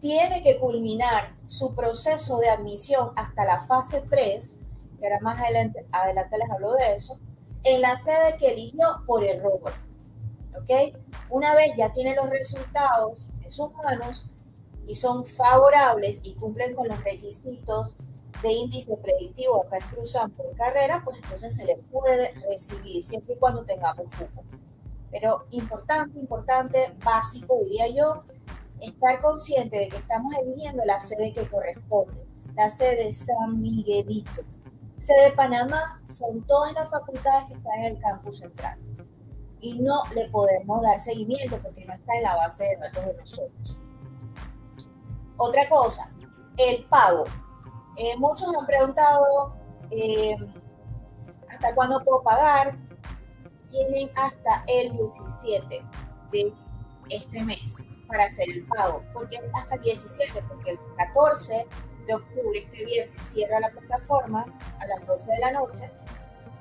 [0.00, 4.60] tiene que culminar su proceso de admisión hasta la fase 3,
[5.04, 7.20] que ahora más adelante, adelante les hablo de eso,
[7.64, 9.60] en la sede que eligió por error.
[10.56, 10.96] ¿Ok?
[11.30, 14.30] Una vez ya tiene los resultados en sus manos
[14.86, 17.96] y son favorables y cumplen con los requisitos
[18.42, 23.34] de índice predictivo acá en Cruzan por carrera, pues entonces se le puede recibir siempre
[23.34, 24.44] y cuando tengamos cupo.
[25.10, 28.24] Pero importante, importante, básico diría yo,
[28.80, 32.26] estar consciente de que estamos eligiendo la sede que corresponde,
[32.56, 34.42] la sede San Miguelito.
[34.96, 38.78] Sede Panamá son todas las facultades que están en el campus central.
[39.60, 43.14] Y no le podemos dar seguimiento porque no está en la base de datos de
[43.14, 43.78] nosotros.
[45.36, 46.10] Otra cosa,
[46.58, 47.24] el pago.
[47.96, 49.54] Eh, muchos han preguntado
[49.90, 50.36] eh,
[51.48, 52.76] hasta cuándo puedo pagar.
[53.70, 55.84] Tienen hasta el 17
[56.30, 56.54] de
[57.10, 59.02] este mes para hacer el pago.
[59.12, 60.42] porque hasta el 17?
[60.48, 61.66] Porque el 14
[62.06, 64.44] de octubre, este viernes, cierra la plataforma
[64.78, 65.90] a las 12 de la noche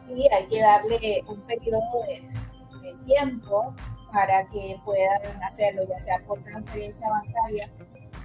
[0.09, 2.29] y hay que darle un periodo de,
[3.05, 3.75] tiempo
[4.13, 7.69] para que puedan hacerlo, ya sea por transferencia bancaria,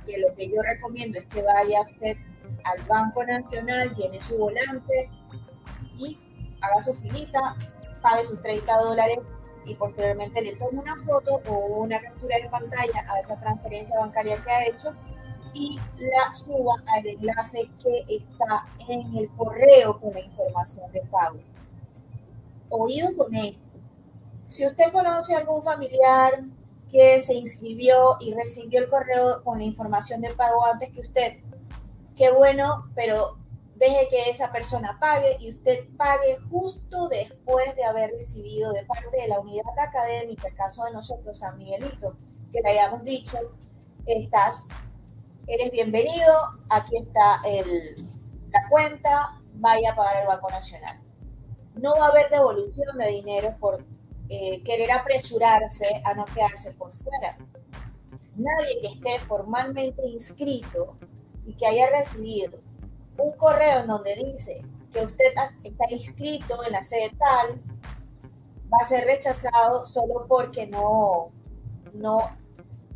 [0.06, 2.16] que lo que yo recomiendo es que vaya usted
[2.64, 5.10] al Banco Nacional, llene su volante
[5.96, 6.18] y
[6.60, 7.56] haga su filita,
[8.02, 9.18] pague sus 30 dólares
[9.64, 14.36] y posteriormente le tome una foto o una captura de pantalla a esa transferencia bancaria
[14.42, 14.94] que ha hecho
[15.52, 21.38] y la suba al enlace que está en el correo con la información de pago.
[22.70, 23.60] Oído con esto.
[24.46, 26.44] Si usted conoce a algún familiar
[26.90, 31.38] que se inscribió y recibió el correo con la información de pago antes que usted,
[32.16, 33.38] qué bueno, pero
[33.78, 39.16] deje que esa persona pague y usted pague justo después de haber recibido de parte
[39.16, 42.16] de la unidad académica, el caso de nosotros, San Miguelito,
[42.52, 43.38] que le hayamos dicho,
[44.06, 44.68] estás,
[45.48, 46.34] eres bienvenido,
[46.68, 47.96] aquí está el,
[48.50, 51.00] la cuenta, vaya a pagar el Banco Nacional.
[51.74, 53.82] No va a haber devolución de dinero por
[54.28, 57.38] eh, querer apresurarse a no quedarse por fuera.
[58.36, 60.98] Nadie que esté formalmente inscrito
[61.46, 62.58] y que haya recibido
[63.16, 65.32] un correo en donde dice que usted
[65.64, 67.60] está inscrito en la sede tal,
[68.70, 71.30] va a ser rechazado solo porque no,
[71.94, 72.36] no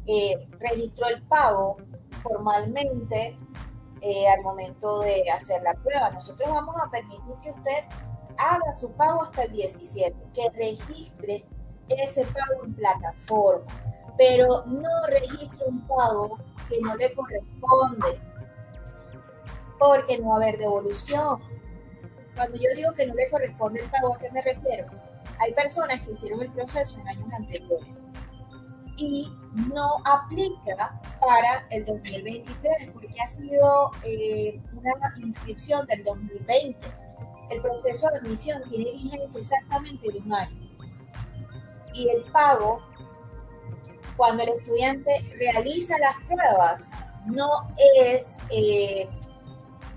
[0.06, 1.78] eh, registró el pago
[2.22, 3.38] formalmente
[4.00, 6.10] eh, al momento de hacer la prueba.
[6.10, 7.84] Nosotros vamos a permitir que usted
[8.38, 11.44] haga su pago hasta el 17, que registre
[11.88, 13.66] ese pago en plataforma,
[14.16, 18.20] pero no registre un pago que no le corresponde
[19.78, 21.40] porque no va a haber devolución.
[22.34, 24.86] Cuando yo digo que no le corresponde el pago, ¿a qué me refiero?
[25.38, 28.06] Hay personas que hicieron el proceso en años anteriores
[28.96, 29.32] y
[29.72, 36.78] no aplica para el 2023 porque ha sido eh, una inscripción del 2020.
[37.50, 40.70] El proceso de admisión tiene vigencia exactamente de un año.
[41.94, 42.82] Y el pago,
[44.16, 46.90] cuando el estudiante realiza las pruebas,
[47.26, 49.08] no es eh,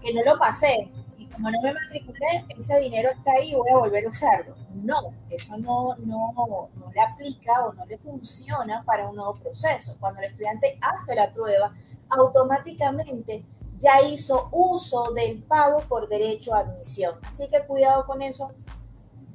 [0.01, 0.91] que no lo pasé
[1.35, 4.55] como no me matriculé, ese dinero está ahí y voy a volver a usarlo.
[4.73, 9.95] No, eso no, no, no le aplica o no le funciona para un nuevo proceso.
[9.99, 11.73] Cuando el estudiante hace la prueba,
[12.09, 13.45] automáticamente
[13.79, 17.15] ya hizo uso del pago por derecho a admisión.
[17.23, 18.51] Así que cuidado con eso.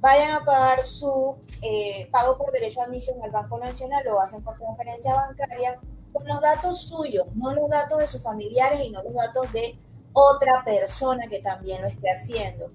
[0.01, 4.42] Vayan a pagar su eh, pago por derecho a admisión al Banco Nacional, lo hacen
[4.42, 5.78] por conferencia bancaria,
[6.11, 9.78] con los datos suyos, no los datos de sus familiares y no los datos de
[10.13, 12.67] otra persona que también lo esté haciendo.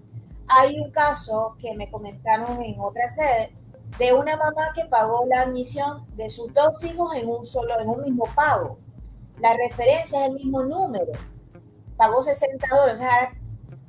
[0.48, 3.52] Hay un caso que me comentaron en otra sede
[3.98, 7.90] de una mamá que pagó la admisión de sus dos hijos en un solo, en
[7.90, 8.78] un mismo pago.
[9.40, 11.12] La referencia es el mismo número.
[11.98, 12.96] Pagó 60 dólares.
[12.96, 13.34] O sea,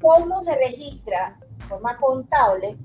[0.00, 2.76] ¿cómo se registra de forma contable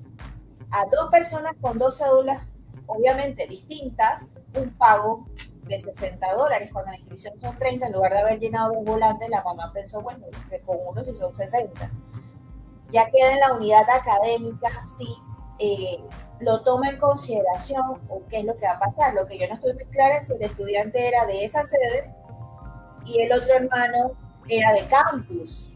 [0.70, 2.48] a dos personas con dos cédulas,
[2.86, 5.26] obviamente distintas, un pago
[5.72, 9.28] de 60 dólares, cuando la inscripción son 30, en lugar de haber llenado dos volantes,
[9.28, 11.90] la mamá pensó, bueno, que con uno si son 60.
[12.90, 15.06] Ya queda en la unidad académica si
[15.58, 15.98] eh,
[16.40, 19.14] lo toma en consideración o qué es lo que va a pasar.
[19.14, 22.12] Lo que yo no estoy muy clara es si el estudiante era de esa sede
[23.06, 24.12] y el otro hermano
[24.48, 25.68] era de campus.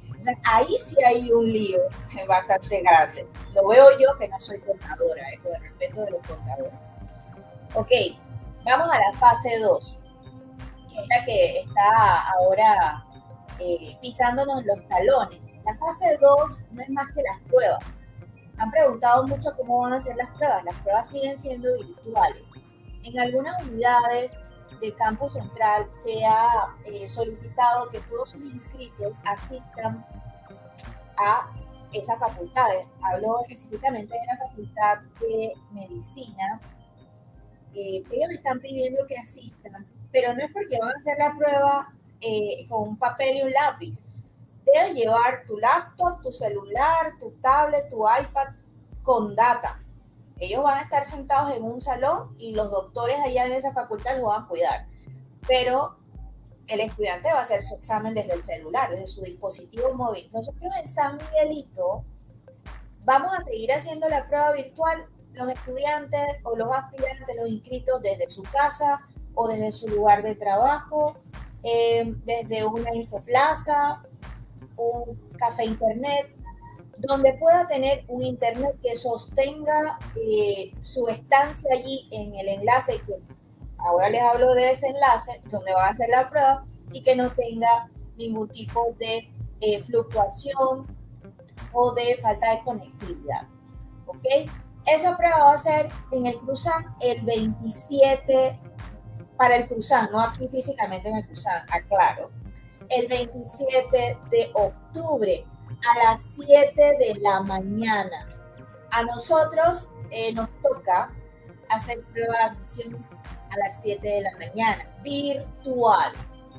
[0.45, 1.81] ahí sí hay un lío
[2.29, 3.27] bastante grande.
[3.55, 6.73] Lo veo yo que no soy contadora, eh, con el respeto de los contadores.
[7.75, 7.91] Ok,
[8.67, 9.99] Vamos a la fase 2,
[10.89, 13.07] que es la que está ahora
[13.61, 15.53] eh, pisándonos los talones.
[15.65, 17.79] La fase 2 no es más que las pruebas.
[18.59, 20.65] Han preguntado mucho cómo van a ser las pruebas.
[20.65, 22.51] Las pruebas siguen siendo virtuales.
[23.05, 24.43] En algunas unidades
[24.81, 30.05] del campus central se ha eh, solicitado que todos sus inscritos asistan
[31.19, 31.49] a
[31.93, 32.85] esas facultades.
[33.01, 36.61] Hablo específicamente de la Facultad de Medicina.
[37.77, 41.95] Eh, ellos están pidiendo que asistan, pero no es porque van a hacer la prueba
[42.23, 44.07] eh, con un papel y un lápiz.
[44.65, 48.55] Debes llevar tu laptop, tu celular, tu tablet, tu iPad
[49.03, 49.83] con data.
[50.39, 54.17] Ellos van a estar sentados en un salón y los doctores allá en esa facultad
[54.17, 54.87] los van a cuidar.
[55.47, 55.99] Pero
[56.69, 60.31] el estudiante va a hacer su examen desde el celular, desde su dispositivo móvil.
[60.33, 62.05] Nosotros en San Miguelito
[63.05, 65.07] vamos a seguir haciendo la prueba virtual,
[65.37, 69.01] los estudiantes o los aspirantes, los inscritos desde su casa
[69.35, 71.17] o desde su lugar de trabajo,
[71.63, 74.03] eh, desde una infoplaza,
[74.77, 76.35] un café internet,
[76.99, 83.21] donde pueda tener un internet que sostenga eh, su estancia allí en el enlace que
[83.79, 87.31] Ahora les hablo de ese enlace donde van a hacer la prueba y que no
[87.31, 89.31] tenga ningún tipo de
[89.61, 90.87] eh, fluctuación
[91.73, 93.47] o de falta de conectividad.
[94.07, 94.25] ¿Ok?
[94.87, 98.61] Esa prueba va a ser en el Cruzan el 27
[99.37, 102.31] para el Cruzan, no aquí físicamente en el Cruzan, aclaro.
[102.89, 105.45] El 27 de octubre
[105.91, 108.29] a las 7 de la mañana.
[108.93, 111.13] A nosotros eh, nos toca
[111.71, 113.07] hacer prueba de admisión
[113.51, 116.13] a las 7 de la mañana, virtual.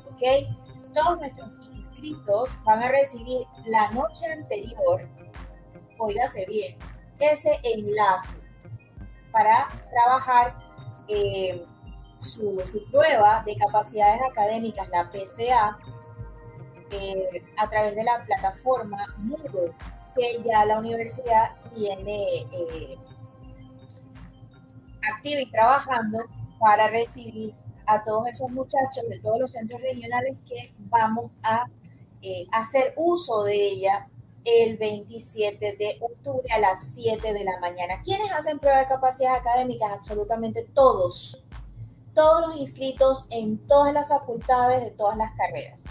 [0.06, 0.94] ¿Ok?
[0.94, 5.08] Todos nuestros inscritos van a recibir la noche anterior,
[5.98, 6.78] óigase bien,
[7.20, 8.38] ese enlace
[9.32, 10.56] para trabajar
[11.08, 11.64] eh,
[12.18, 15.78] su, prueba de capacidades académicas, la PCA,
[16.90, 19.74] eh, a través de la plataforma Moodle
[20.18, 22.98] que ya la universidad tiene eh,
[25.10, 26.18] activa y trabajando
[26.58, 27.54] para recibir
[27.86, 31.64] a todos esos muchachos de todos los centros regionales que vamos a
[32.22, 34.08] eh, hacer uso de ella
[34.56, 38.00] el 27 de octubre a las 7 de la mañana.
[38.02, 39.92] ¿Quiénes hacen prueba de capacidades académicas?
[39.92, 41.44] Absolutamente todos.
[42.14, 45.84] Todos los inscritos en todas las facultades de todas las carreras.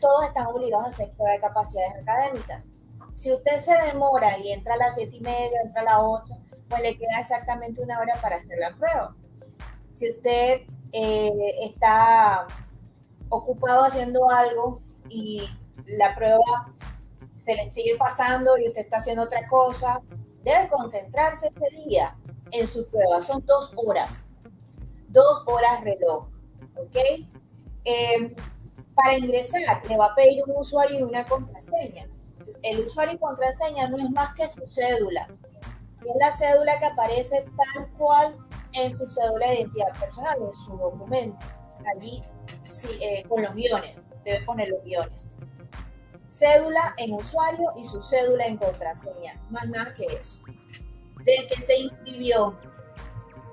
[0.00, 2.68] Todos están obligados a hacer prueba de capacidades académicas.
[3.14, 6.36] Si usted se demora y entra a las 7 y media, entra a las 8,
[6.68, 9.14] pues le queda exactamente una hora para hacer la prueba.
[9.92, 12.46] Si usted eh, está
[13.28, 15.48] ocupado haciendo algo y
[15.86, 16.38] la prueba
[17.40, 20.02] se le sigue pasando y usted está haciendo otra cosa,
[20.44, 22.16] debe concentrarse ese día
[22.52, 23.22] en su prueba.
[23.22, 24.28] Son dos horas,
[25.08, 26.28] dos horas reloj,
[26.76, 26.96] ¿ok?
[27.84, 28.34] Em,
[28.94, 32.06] para ingresar le va a pedir un usuario y una contraseña.
[32.62, 35.26] El usuario y contraseña no es más que su cédula.
[36.00, 38.36] Es la cédula que aparece tal cual
[38.72, 41.46] en su cédula de identidad personal, en su documento,
[41.94, 42.22] allí
[43.00, 45.28] eh, con los guiones, debe poner los guiones.
[46.30, 50.38] Cédula en usuario y su cédula en contraseña, más nada que eso.
[51.24, 52.58] Del que se inscribió,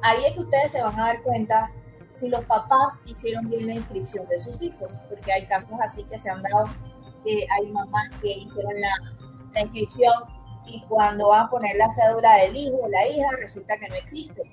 [0.04, 1.72] ahí es que ustedes se van a dar cuenta
[2.16, 6.20] si los papás hicieron bien la inscripción de sus hijos, porque hay casos así que
[6.20, 6.70] se han dado,
[7.24, 10.14] que hay mamás que hicieron la, inscripción
[10.68, 13.96] y cuando van a poner la cédula del hijo o la hija resulta que no
[13.96, 14.44] existe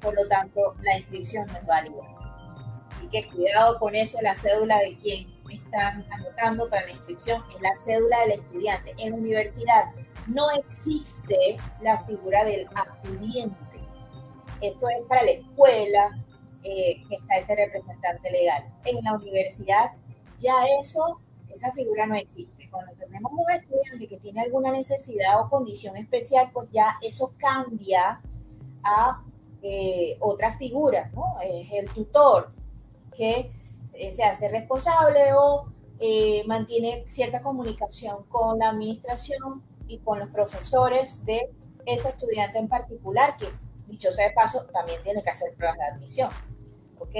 [0.00, 2.02] por lo tanto la inscripción no es válida.
[2.90, 5.35] Así que cuidado con eso, la cédula de quien
[5.76, 8.94] están anotando para la inscripción es la cédula del estudiante.
[8.98, 9.84] En la universidad
[10.26, 13.56] no existe la figura del acudiente.
[14.60, 16.24] Eso es para la escuela
[16.62, 18.64] eh, que está ese representante legal.
[18.84, 19.92] En la universidad
[20.38, 21.20] ya eso,
[21.54, 22.68] esa figura no existe.
[22.70, 28.20] Cuando tenemos un estudiante que tiene alguna necesidad o condición especial, pues ya eso cambia
[28.82, 29.22] a
[29.62, 31.38] eh, otra figura, ¿no?
[31.42, 32.50] Es el tutor
[33.14, 33.50] que
[34.10, 41.24] se hace responsable o eh, mantiene cierta comunicación con la administración y con los profesores
[41.24, 41.50] de
[41.86, 43.46] ese estudiante en particular, que
[43.86, 46.30] dicho sea de paso, también tiene que hacer pruebas de admisión.
[46.98, 47.14] ¿Ok?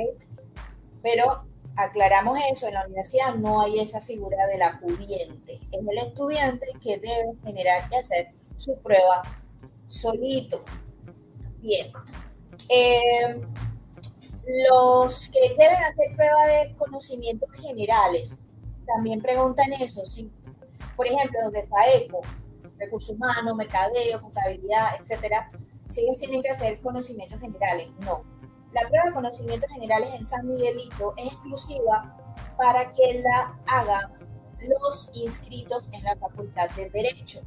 [1.03, 1.47] Pero
[1.77, 6.99] aclaramos eso, en la universidad no hay esa figura del acudiente, es el estudiante que
[6.99, 9.23] debe generar y hacer su prueba
[9.87, 10.65] solito.
[11.61, 11.93] Bien,
[12.69, 13.41] eh,
[14.47, 18.41] los que deben hacer prueba de conocimientos generales
[18.87, 20.03] también preguntan eso.
[20.97, 22.21] Por ejemplo, los de FAECO,
[22.79, 25.49] recursos humanos, mercadeo, contabilidad, etcétera,
[25.89, 28.25] si ellos tienen que hacer conocimientos generales, no.
[28.73, 32.17] La prueba de conocimientos generales en San Miguelito es exclusiva
[32.57, 34.13] para que la hagan
[34.61, 37.41] los inscritos en la Facultad de Derecho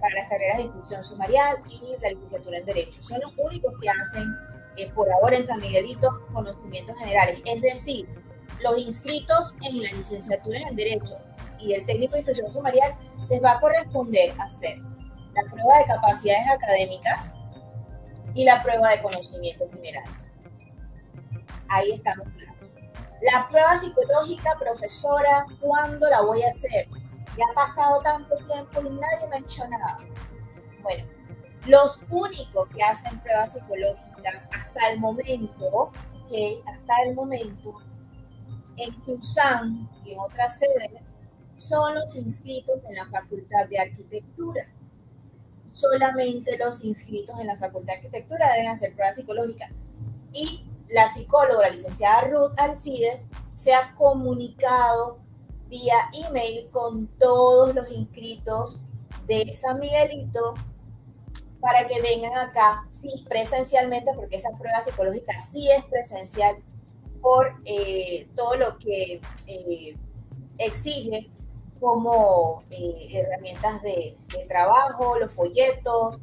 [0.00, 3.02] para las carreras de instrucción sumarial y la licenciatura en Derecho.
[3.02, 4.24] Son los únicos que hacen
[4.76, 7.40] eh, por ahora en San Miguelito conocimientos generales.
[7.44, 8.08] Es decir,
[8.60, 11.18] los inscritos en la licenciatura en Derecho
[11.58, 12.94] y el técnico de instrucción sumarial
[13.28, 17.32] les va a corresponder hacer la prueba de capacidades académicas
[18.34, 20.30] y la prueba de conocimientos generales.
[21.68, 22.52] Ahí estamos claros.
[23.22, 26.88] La prueba psicológica, profesora, ¿cuándo la voy a hacer?
[27.36, 29.98] Ya ha pasado tanto tiempo y nadie me ha dicho nada.
[30.82, 31.04] Bueno,
[31.66, 35.92] los únicos que hacen prueba psicológica hasta el momento,
[36.28, 37.74] que hasta el momento,
[38.76, 41.10] en Tucson y en otras sedes,
[41.58, 44.66] son los inscritos en la Facultad de Arquitectura.
[45.72, 49.70] Solamente los inscritos en la Facultad de Arquitectura deben hacer prueba psicológica.
[50.32, 55.18] Y la psicóloga, la licenciada Ruth Alcides, se ha comunicado
[55.68, 58.78] vía email con todos los inscritos
[59.26, 60.54] de San Miguelito
[61.62, 66.56] para que vengan acá, sí, presencialmente, porque esa prueba psicológica sí es presencial
[67.20, 69.96] por eh, todo lo que eh,
[70.58, 71.30] exige
[71.78, 76.20] como eh, herramientas de, de, trabajo, los folletos,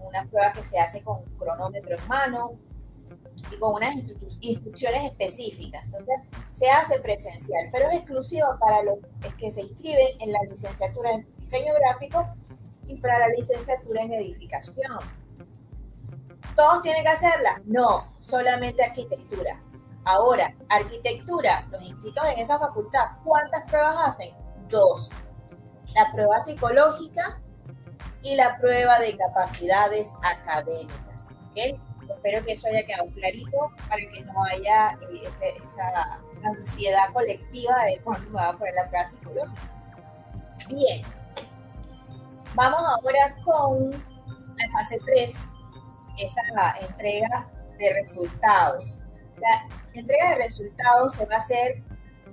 [0.00, 2.52] una prueba que se hace con cronómetro en mano
[3.52, 3.94] y con unas
[4.40, 5.86] instrucciones específicas.
[5.86, 6.16] Entonces,
[6.52, 8.98] se hace presencial, pero es exclusiva para los
[9.36, 12.26] que se inscriben en la licenciatura en diseño gráfico
[12.86, 14.98] y para la licenciatura en edificación.
[16.54, 17.60] ¿Todos tienen que hacerla?
[17.64, 19.60] No, solamente arquitectura.
[20.04, 24.30] Ahora, arquitectura, los inscritos en esa facultad, ¿cuántas pruebas hacen?
[24.68, 25.10] Dos.
[25.94, 27.40] La prueba psicológica
[28.22, 31.32] y la prueba de capacidades académicas.
[31.50, 31.80] ¿okay?
[32.08, 38.00] Espero que eso haya quedado clarito para que no haya eh, esa ansiedad colectiva de
[38.02, 39.62] cuándo me va a poner la prueba psicológica.
[40.68, 41.02] Bien,
[42.56, 45.42] Vamos ahora con la fase 3,
[46.16, 46.40] esa
[46.80, 47.46] entrega
[47.78, 49.02] de resultados.
[49.36, 51.84] La entrega de resultados se va a hacer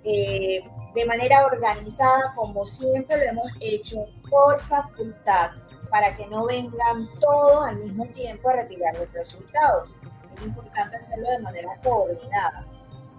[0.05, 0.61] eh,
[0.95, 5.51] de manera organizada, como siempre lo hemos hecho, por facultad,
[5.89, 9.93] para que no vengan todos al mismo tiempo a retirar los resultados.
[10.37, 12.65] Es importante hacerlo de manera coordinada.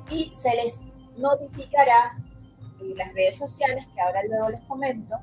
[0.09, 0.79] Y se les
[1.19, 2.17] notificará
[2.81, 5.21] en las redes sociales, que ahora luego les comento,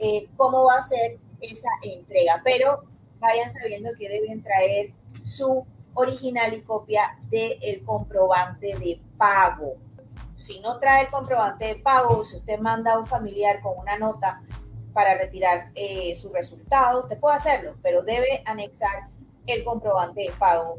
[0.00, 2.84] eh, cómo va a ser esa entrega, pero
[3.18, 4.92] vayan sabiendo que deben traer
[5.22, 9.76] su original y copia del comprobante de pago.
[10.38, 13.98] Si no trae el comprobante de pago, si usted manda a un familiar con una
[13.98, 14.42] nota
[14.94, 19.08] para retirar eh, su resultado, usted puede hacerlo, pero debe anexar
[19.46, 20.78] el comprobante de pago,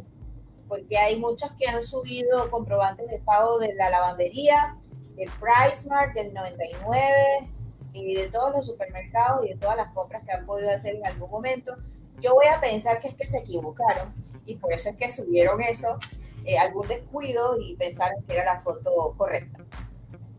[0.68, 4.78] porque hay muchos que han subido comprobantes de pago de la lavandería,
[5.16, 7.52] del PriceMart, del 99,
[7.94, 11.06] y de todos los supermercados y de todas las compras que han podido hacer en
[11.06, 11.78] algún momento,
[12.20, 14.14] yo voy a pensar que es que se equivocaron
[14.46, 15.98] y por eso es que subieron eso,
[16.46, 19.64] eh, algún descuido y pensaron que era la foto correcta.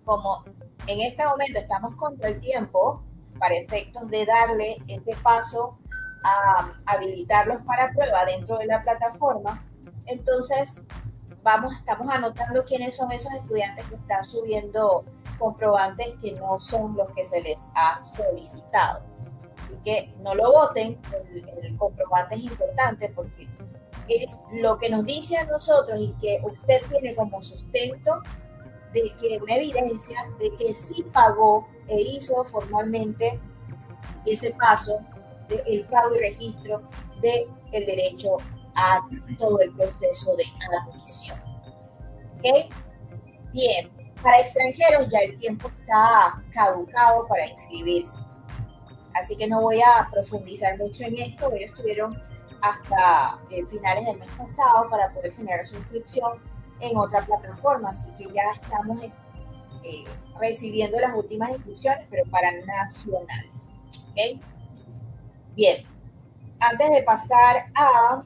[0.05, 0.45] Como
[0.87, 3.03] en este momento estamos contra el tiempo,
[3.39, 5.77] para efectos de darle ese paso
[6.23, 9.65] a habilitarlos para prueba dentro de la plataforma,
[10.07, 10.81] entonces
[11.43, 15.05] vamos, estamos anotando quiénes son esos estudiantes que están subiendo
[15.39, 19.03] comprobantes que no son los que se les ha solicitado.
[19.59, 21.01] Así que no lo voten,
[21.63, 23.49] el, comprobante es importante porque
[24.09, 28.23] es lo que nos dice a nosotros y que usted tiene como sustento
[28.93, 33.41] de que una evidencia de que sí pagó e hizo formalmente
[34.27, 35.01] ese paso
[35.49, 36.89] del pago y registro
[37.21, 38.37] del el derecho
[38.75, 39.01] a
[39.39, 40.45] todo el proceso de
[40.89, 41.39] admisión.
[42.39, 42.73] ¿Ok?
[43.53, 43.91] Bien,
[44.23, 48.19] para extranjeros ya el tiempo está caducado para inscribirse.
[49.15, 51.53] Así que no voy a profundizar mucho en esto.
[51.53, 52.23] Ellos estuvieron
[52.63, 56.41] hasta eh, finales del mes pasado para poder generar su inscripción
[56.81, 57.91] en otra plataforma.
[57.91, 60.05] Así que ya estamos eh,
[60.41, 63.71] recibiendo las últimas inscripciones, pero para nacionales.
[65.55, 65.85] Bien,
[66.61, 68.25] antes de pasar a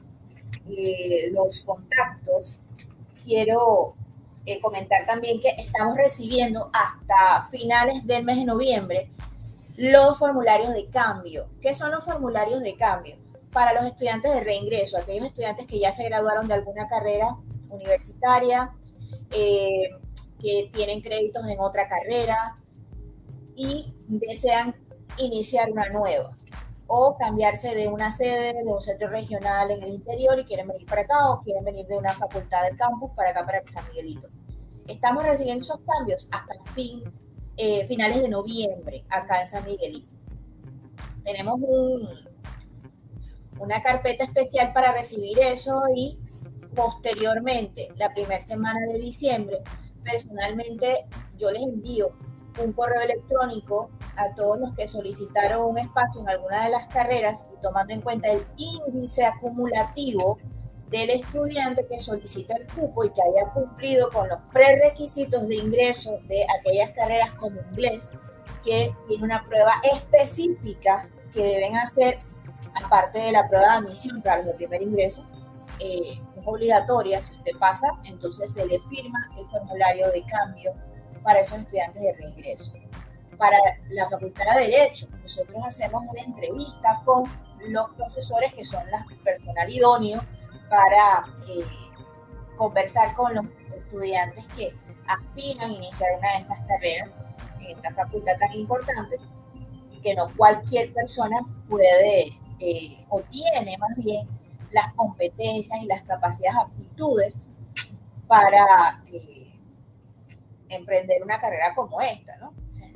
[0.69, 2.57] eh, los contactos,
[3.23, 3.95] quiero
[4.45, 9.11] eh, comentar también que estamos recibiendo hasta finales del mes de noviembre
[9.75, 11.49] los formularios de cambio.
[11.61, 13.17] ¿Qué son los formularios de cambio?
[13.51, 17.37] Para los estudiantes de reingreso, aquellos estudiantes que ya se graduaron de alguna carrera
[17.69, 18.73] universitaria,
[19.31, 19.89] eh,
[20.39, 22.55] que tienen créditos en otra carrera
[23.55, 24.75] y desean
[25.17, 26.36] iniciar una nueva
[26.87, 30.85] o cambiarse de una sede, de un centro regional en el interior y quieren venir
[30.85, 34.27] para acá o quieren venir de una facultad del campus para acá, para San Miguelito.
[34.87, 37.03] Estamos recibiendo esos cambios hasta fin,
[37.57, 40.15] eh, finales de noviembre acá en San Miguelito.
[41.23, 41.59] Tenemos
[43.59, 46.17] una carpeta especial para recibir eso y
[46.73, 49.61] posteriormente, la primera semana de diciembre,
[50.03, 51.05] personalmente
[51.37, 52.11] yo les envío
[52.59, 57.47] un correo electrónico a todos los que solicitaron un espacio en alguna de las carreras
[57.53, 60.37] y tomando en cuenta el índice acumulativo
[60.89, 66.19] del estudiante que solicita el cupo y que haya cumplido con los prerequisitos de ingreso
[66.27, 68.11] de aquellas carreras como inglés,
[68.63, 72.19] que tiene una prueba específica que deben hacer,
[72.73, 75.25] aparte de la prueba de admisión para los de primer ingreso,
[75.79, 77.21] eh, es obligatoria.
[77.21, 80.73] Si usted pasa, entonces se le firma el formulario de cambio
[81.27, 82.71] para esos estudiantes de reingreso.
[83.37, 83.57] Para
[83.89, 87.25] la Facultad de Derecho, nosotros hacemos una entrevista con
[87.67, 90.21] los profesores que son las personal idóneo
[90.69, 91.65] para eh,
[92.55, 94.73] conversar con los estudiantes que
[95.05, 97.15] aspiran a iniciar una de estas carreras
[97.59, 99.17] en esta facultad tan importante
[99.91, 104.29] y que no cualquier persona puede eh, o tiene más bien
[104.71, 107.37] las competencias y las capacidades, aptitudes
[108.27, 109.36] para eh,
[110.69, 112.53] emprender una carrera como esta, ¿no?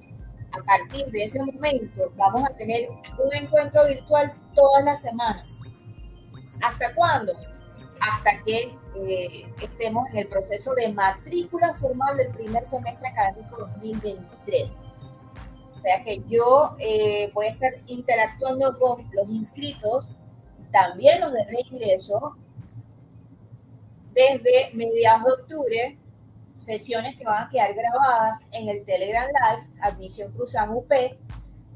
[0.53, 5.59] a partir de ese momento vamos a tener un encuentro virtual todas las semanas.
[6.61, 7.33] ¿Hasta cuándo?
[7.99, 14.73] Hasta que eh, estemos en el proceso de matrícula formal del primer semestre académico 2023.
[15.75, 20.11] O sea que yo eh, voy a estar interactuando con los inscritos,
[20.71, 22.35] también los de reingreso,
[24.13, 25.99] desde mediados de octubre,
[26.57, 30.91] sesiones que van a quedar grabadas en el Telegram Live, Admisión Cruzan UP,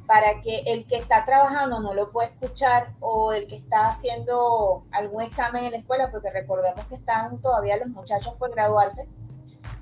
[0.07, 4.85] para que el que está trabajando no lo pueda escuchar o el que está haciendo
[4.91, 9.07] algún examen en la escuela, porque recordemos que están todavía los muchachos por graduarse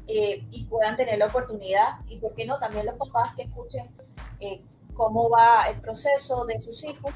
[0.08, 3.90] eh, y puedan tener la oportunidad, y por qué no, también los papás que escuchen
[4.40, 4.62] eh,
[4.94, 7.14] cómo va el proceso de sus hijos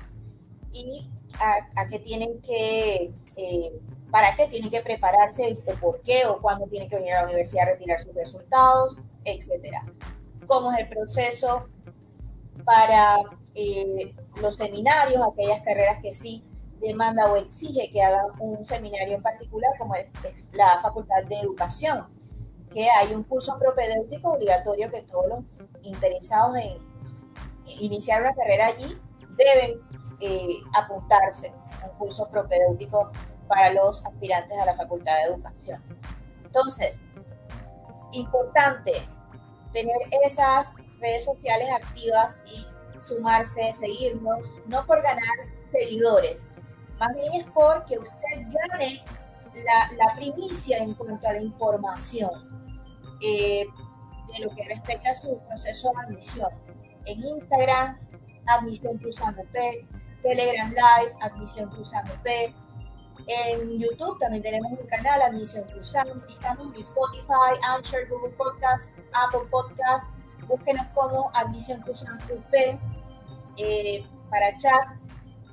[0.73, 3.81] y a, qué tienen que, eh,
[4.11, 7.27] para qué tienen que prepararse, o por qué, o cuándo tienen que venir a la
[7.27, 9.85] universidad a retirar sus resultados, etcétera.
[10.45, 11.67] Cómo es el proceso
[12.65, 13.17] para
[13.55, 16.43] eh, los seminarios, aquellas carreras que sí
[16.79, 20.07] demanda o exige que hagan un seminario en particular, como es
[20.53, 22.05] la Facultad de Educación,
[22.71, 25.43] que hay un curso propedéutico obligatorio que todos los
[25.81, 26.87] interesados en
[27.79, 28.97] iniciar una carrera allí,
[29.37, 29.81] deben
[30.19, 31.53] eh, apuntarse
[31.83, 33.11] un curso propedéutico
[33.47, 35.81] para los aspirantes a la Facultad de Educación.
[36.43, 37.01] Entonces,
[38.11, 38.93] importante
[39.73, 42.65] tener esas redes sociales activas y
[42.99, 45.37] sumarse, seguirnos, no por ganar
[45.71, 46.47] seguidores,
[46.99, 49.03] más bien es porque usted gane
[49.97, 52.31] la, primicia en cuanto a la información
[53.21, 53.65] eh,
[54.33, 56.49] de lo que respecta a su proceso de admisión
[57.05, 57.97] en Instagram,
[58.47, 59.87] Admisión Cruzando P,
[60.21, 62.53] Telegram Live, Admisión Cruzando P.
[63.27, 66.21] En YouTube también tenemos un canal, Admisión Cruzando.
[66.29, 70.13] Estamos en Spotify, Anchor, Google Podcast, Apple Podcast.
[70.47, 72.77] Búsquenos como Admisión Cruzando P
[73.57, 74.99] eh, para chat.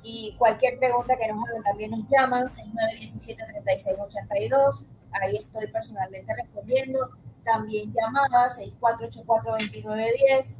[0.03, 4.85] Y cualquier pregunta que nos hagan también nos llaman, 6917-3682.
[5.11, 7.09] Ahí estoy personalmente respondiendo.
[7.43, 10.57] También llamadas, 6484-2910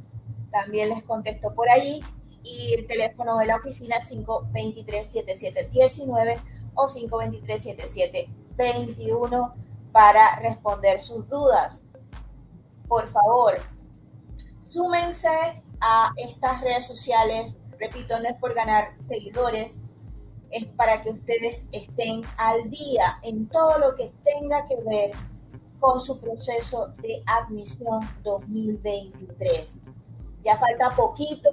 [0.56, 2.02] también les contesto por ahí.
[2.42, 6.38] Y el teléfono de la oficina 523-7719
[6.74, 9.54] o 523-7721
[9.92, 11.78] para responder sus dudas.
[12.86, 13.58] Por favor,
[14.66, 15.28] súmense
[15.80, 17.56] a estas redes sociales.
[17.78, 19.80] Repito, no es por ganar seguidores,
[20.50, 25.12] es para que ustedes estén al día en todo lo que tenga que ver
[25.78, 29.80] con su proceso de admisión 2023.
[30.42, 31.50] Ya falta poquito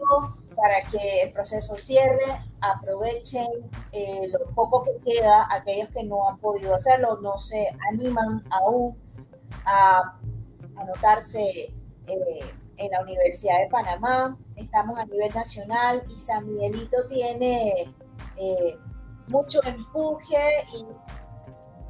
[0.56, 2.26] para que el proceso cierre,
[2.62, 3.48] aprovechen
[3.92, 8.96] eh, lo poco que queda, aquellos que no han podido hacerlo, no se animan aún
[9.66, 10.20] a
[10.76, 11.74] anotarse
[12.08, 17.94] eh, en la Universidad de Panamá, estamos a nivel nacional y San Miguelito tiene
[18.38, 18.78] eh,
[19.28, 20.86] mucho empuje y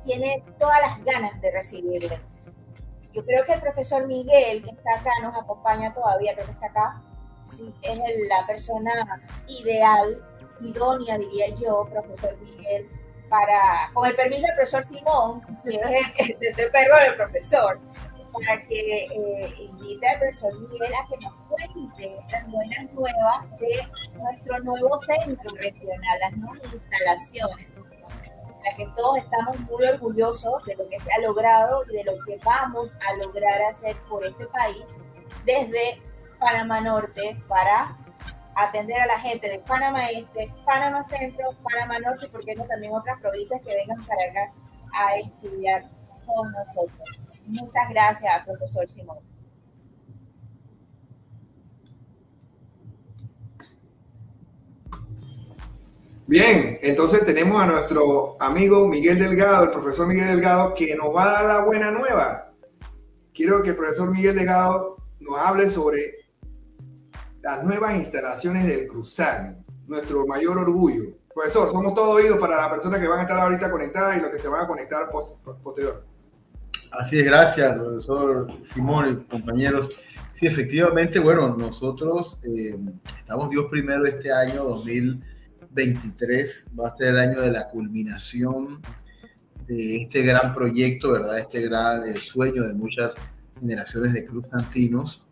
[0.06, 2.20] tiene todas las ganas de recibirle.
[3.14, 6.66] Yo creo que el profesor Miguel, que está acá, nos acompaña todavía, creo que está
[6.68, 7.04] acá,
[7.82, 10.22] es la persona ideal,
[10.62, 12.90] idónea, diría yo, profesor Miguel,
[13.30, 17.80] para, con el permiso del profesor Simón, es el, profesor,
[18.34, 23.88] para que eh, invite al profesor Miguel a que nos cuente las buenas nuevas de
[24.18, 27.74] nuestro nuevo centro regional, las nuevas instalaciones,
[28.66, 32.14] las que todos estamos muy orgullosos de lo que se ha logrado y de lo
[32.26, 34.84] que vamos a lograr hacer por este país
[35.46, 36.02] desde
[36.40, 37.98] Panamá Norte para
[38.56, 42.66] atender a la gente de Panamá Este, Panamá Centro, Panamá Norte y por qué no
[42.66, 44.52] también otras provincias que vengan para acá
[44.94, 45.84] a estudiar
[46.26, 47.33] con nosotros.
[47.48, 49.20] Muchas gracias, profesor Simón.
[56.26, 61.26] Bien, entonces tenemos a nuestro amigo Miguel Delgado, el profesor Miguel Delgado, que nos va
[61.26, 62.54] a dar la buena nueva.
[63.34, 66.00] Quiero que el profesor Miguel Delgado nos hable sobre
[67.42, 71.18] las nuevas instalaciones del Cruzán, nuestro mayor orgullo.
[71.36, 74.30] Profesor, somos todos oídos para las personas que van a estar ahorita conectadas y los
[74.30, 75.12] que se van a conectar
[75.62, 76.06] posterior.
[76.94, 79.90] Así es, gracias, profesor Simón y compañeros.
[80.32, 82.78] Sí, efectivamente, bueno, nosotros eh,
[83.18, 88.80] estamos Dios primero este año 2023, va a ser el año de la culminación
[89.66, 91.40] de este gran proyecto, ¿verdad?
[91.40, 93.16] Este gran eh, sueño de muchas
[93.60, 95.26] generaciones de cruzantinos,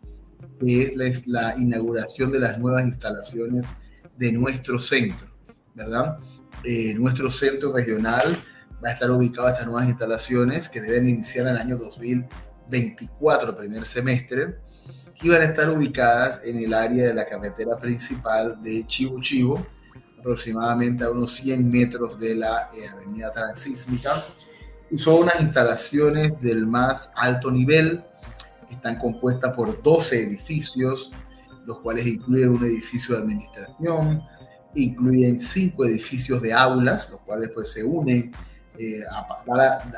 [0.58, 3.66] que es la, la, inauguración de las nuevas instalaciones
[4.18, 5.28] de nuestro centro,
[5.76, 6.18] ¿verdad?
[6.64, 8.42] Eh, nuestro centro regional
[8.82, 13.56] va a estar ubicado estas nuevas instalaciones que deben iniciar en el año 2024, el
[13.56, 14.58] primer semestre,
[15.22, 19.64] y van a estar ubicadas en el área de la carretera principal de Chivo Chivo,
[20.18, 24.24] aproximadamente a unos 100 metros de la eh, avenida Transísmica.
[24.90, 28.02] Y son unas instalaciones del más alto nivel,
[28.68, 31.12] están compuestas por 12 edificios,
[31.64, 34.22] los cuales incluyen un edificio de administración,
[34.74, 38.32] incluyen cinco edificios de aulas, los cuales pues se unen
[38.78, 39.02] eh,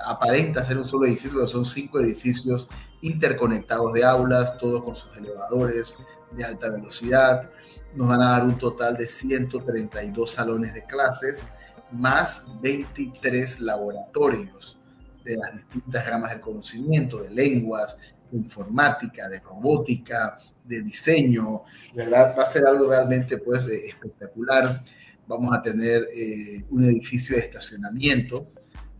[0.06, 2.68] aparenta ser un solo edificio, pero son cinco edificios
[3.02, 5.94] interconectados de aulas, todos con sus elevadores
[6.32, 7.50] de alta velocidad.
[7.94, 11.48] Nos van a dar un total de 132 salones de clases,
[11.92, 14.78] más 23 laboratorios
[15.24, 17.96] de las distintas gamas del conocimiento, de lenguas,
[18.30, 21.62] de informática, de robótica, de diseño,
[21.94, 22.34] ¿verdad?
[22.36, 24.82] Va a ser algo realmente pues espectacular.
[25.26, 28.48] Vamos a tener eh, un edificio de estacionamiento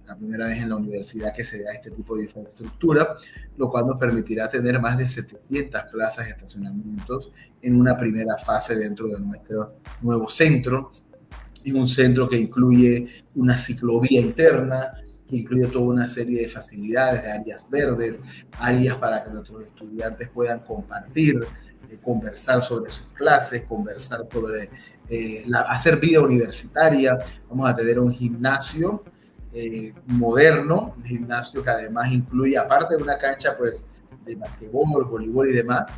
[0.07, 3.17] la primera vez en la universidad que se da este tipo de infraestructura,
[3.57, 7.33] lo cual nos permitirá tener más de 700 plazas de estacionamientos
[7.63, 10.91] en una primera fase dentro de nuestro nuevo centro,
[11.65, 14.93] y un centro que incluye una ciclovía interna,
[15.27, 18.21] que incluye toda una serie de facilidades, de áreas verdes,
[18.59, 21.41] áreas para que nuestros estudiantes puedan compartir,
[21.91, 24.69] eh, conversar sobre sus clases, conversar sobre
[25.09, 27.19] eh, la, hacer vida universitaria.
[27.49, 29.03] Vamos a tener un gimnasio
[29.55, 33.85] eh, moderno, un gimnasio que además incluye, aparte de una cancha pues,
[34.25, 35.93] de basquetbol, voleibol y demás,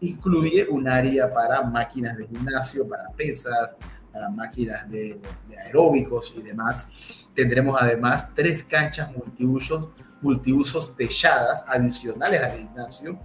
[0.00, 3.76] incluye un área para máquinas de gimnasio, para pesas,
[4.12, 6.86] para máquinas de, de aeróbicos y demás.
[7.34, 9.88] Tendremos además tres canchas multiusos,
[10.20, 13.18] multiusos techadas adicionales al gimnasio,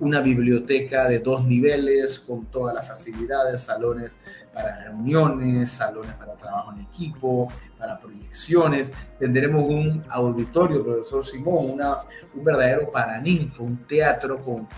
[0.00, 4.18] una biblioteca de dos niveles con todas las facilidades, salones
[4.52, 8.92] para reuniones, salones para trabajo en equipo, para proyecciones.
[9.18, 11.98] Tendremos un auditorio, profesor Simón, una,
[12.34, 14.68] un verdadero paraninfo, un teatro con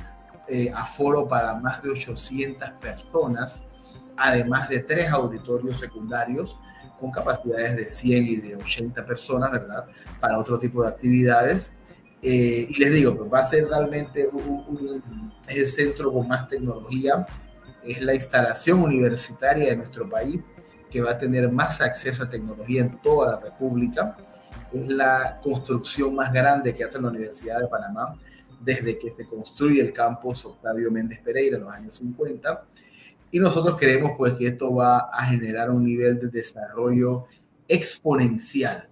[0.49, 3.65] eh, aforo para más de 800 personas,
[4.17, 6.59] además de tres auditorios secundarios
[6.99, 9.87] con capacidades de 100 y de 80 personas, ¿verdad?
[10.21, 11.73] Para otro tipo de actividades
[12.29, 14.29] eh, y les digo, pues va a ser realmente
[15.47, 17.25] el centro con más tecnología,
[17.85, 20.41] es la instalación universitaria de nuestro país
[20.91, 24.17] que va a tener más acceso a tecnología en toda la República.
[24.73, 28.21] Es la construcción más grande que hace la Universidad de Panamá
[28.61, 32.65] desde que se construye el campus Octavio Méndez Pereira en los años 50.
[33.31, 37.27] Y nosotros creemos pues que esto va a generar un nivel de desarrollo
[37.69, 38.91] exponencial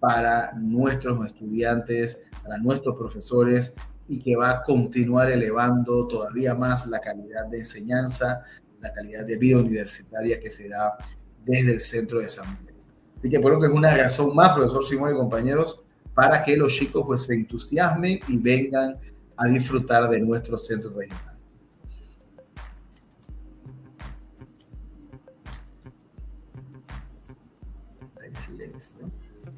[0.00, 3.74] para nuestros estudiantes, para nuestros profesores
[4.08, 8.42] y que va a continuar elevando todavía más la calidad de enseñanza,
[8.80, 10.96] la calidad de vida universitaria que se da
[11.44, 12.74] desde el centro de San Miguel.
[13.14, 15.82] Así que creo que es una razón más, profesor Simón y compañeros,
[16.14, 18.98] para que los chicos pues se entusiasmen y vengan
[19.36, 21.29] a disfrutar de nuestro centro regional.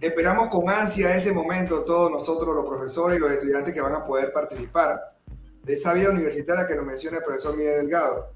[0.03, 4.05] Esperamos con ansia ese momento todos nosotros, los profesores y los estudiantes que van a
[4.05, 5.01] poder participar
[5.63, 8.33] de esa vida universitaria que nos menciona el profesor Miguel Delgado.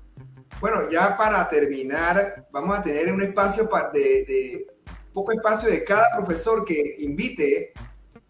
[0.61, 4.67] Bueno, ya para terminar, vamos a tener un espacio de, de
[5.13, 7.73] poco espacio de cada profesor que invite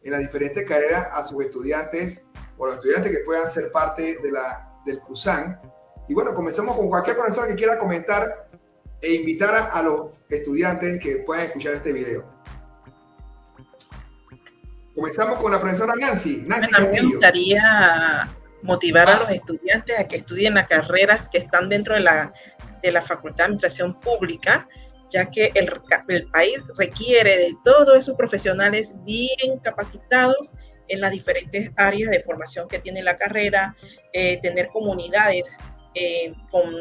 [0.03, 2.25] en las diferentes carreras a sus estudiantes
[2.57, 5.61] o los estudiantes que puedan ser parte de la, del CRUZAN.
[6.09, 8.49] Y bueno, comenzamos con cualquier profesor que quiera comentar
[9.03, 12.36] e invitar a, a los estudiantes que puedan escuchar este video.
[14.97, 16.45] Comenzamos con la profesora Nancy.
[16.47, 18.29] Nancy bueno, me gustaría
[18.63, 22.33] motivar a los estudiantes a que estudien las carreras que están dentro de la,
[22.83, 24.67] de la Facultad de Administración Pública,
[25.11, 25.71] ya que el,
[26.09, 30.55] el país requiere de todos esos profesionales bien capacitados
[30.89, 33.77] en las diferentes áreas de formación que tiene la carrera,
[34.15, 35.59] eh, tener comunidades
[35.95, 36.75] eh, con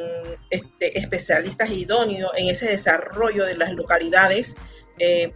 [0.49, 4.55] este, especialistas idóneos en ese desarrollo de las localidades
[4.99, 5.33] eh,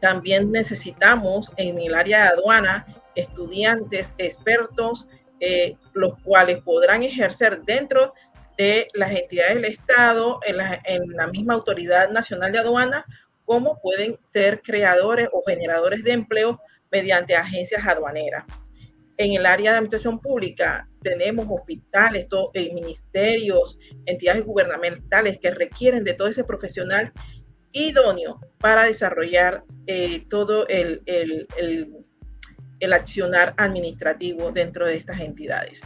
[0.00, 5.06] también necesitamos en el área de aduana estudiantes expertos,
[5.40, 8.14] eh, los cuales podrán ejercer dentro
[8.56, 10.56] de las entidades del Estado, en
[11.16, 13.04] la, misma Autoridad Nacional de Aduana,
[13.44, 18.44] como pueden ser creadores o generadores de empleo mediante agencias aduaneras.
[19.16, 26.14] En el área de administración pública tenemos hospitales, eh, ministerios, entidades gubernamentales que requieren de
[26.14, 27.12] todo ese profesional
[27.72, 31.46] idóneo para desarrollar eh, todo el, el,
[32.80, 35.82] el, accionar administrativo dentro de estas entidades.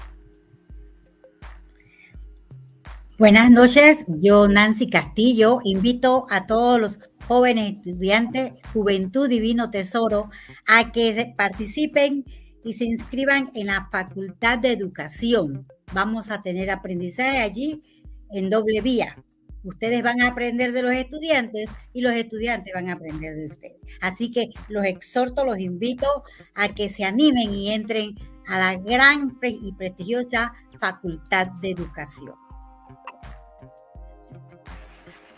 [3.19, 10.31] Buenas noches, yo Nancy Castillo invito a todos los jóvenes estudiantes, Juventud Divino Tesoro,
[10.67, 12.25] a que participen
[12.65, 15.67] y se inscriban en la Facultad de Educación.
[15.93, 17.83] Vamos a tener aprendizaje allí
[18.31, 19.17] en doble vía.
[19.65, 23.79] Ustedes van a aprender de los estudiantes y los estudiantes van a aprender de ustedes.
[24.03, 26.07] Así que los exhorto, los invito
[26.55, 28.15] a que se animen y entren
[28.47, 32.35] a la gran y prestigiosa Facultad de Educación.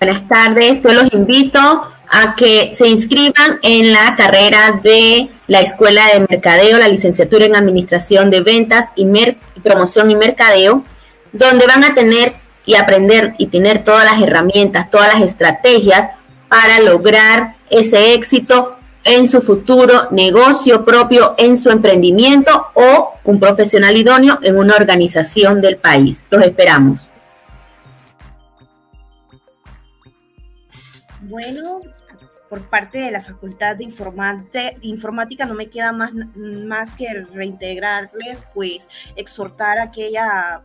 [0.00, 1.58] Buenas tardes, yo los invito
[2.10, 7.54] a que se inscriban en la carrera de la Escuela de Mercadeo, la licenciatura en
[7.54, 9.06] Administración de Ventas y,
[9.62, 10.84] Promoción y Mercadeo,
[11.32, 12.34] donde van a tener
[12.66, 16.10] y aprender y tener todas las herramientas, todas las estrategias
[16.48, 23.96] para lograr ese éxito en su futuro negocio propio, en su emprendimiento o un profesional
[23.96, 26.24] idóneo en una organización del país.
[26.28, 27.08] Los esperamos.
[31.20, 31.82] Bueno,
[32.48, 33.84] por parte de la Facultad de
[34.82, 40.62] Informática no me queda más, más que reintegrarles, pues exhortar a aquella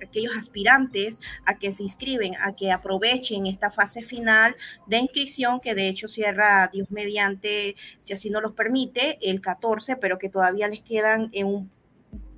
[0.00, 5.74] aquellos aspirantes a que se inscriben, a que aprovechen esta fase final de inscripción que
[5.74, 10.68] de hecho cierra Dios mediante, si así no los permite, el 14, pero que todavía
[10.68, 11.76] les quedan en un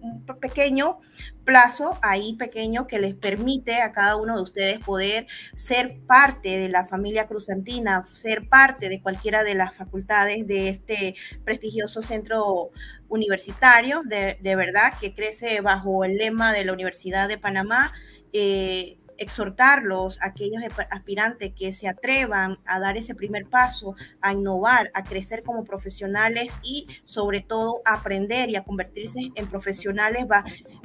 [0.00, 0.98] un pequeño
[1.44, 6.68] plazo ahí pequeño que les permite a cada uno de ustedes poder ser parte de
[6.68, 12.70] la familia cruzantina, ser parte de cualquiera de las facultades de este prestigioso centro
[13.08, 17.92] universitario, de, de verdad, que crece bajo el lema de la Universidad de Panamá.
[18.32, 25.04] Eh, exhortarlos, aquellos aspirantes que se atrevan a dar ese primer paso, a innovar, a
[25.04, 30.26] crecer como profesionales y sobre todo a aprender y a convertirse en profesionales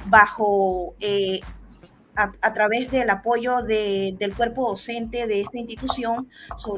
[0.07, 1.41] bajo eh,
[2.15, 6.29] a, través del apoyo del cuerpo docente de esta institución,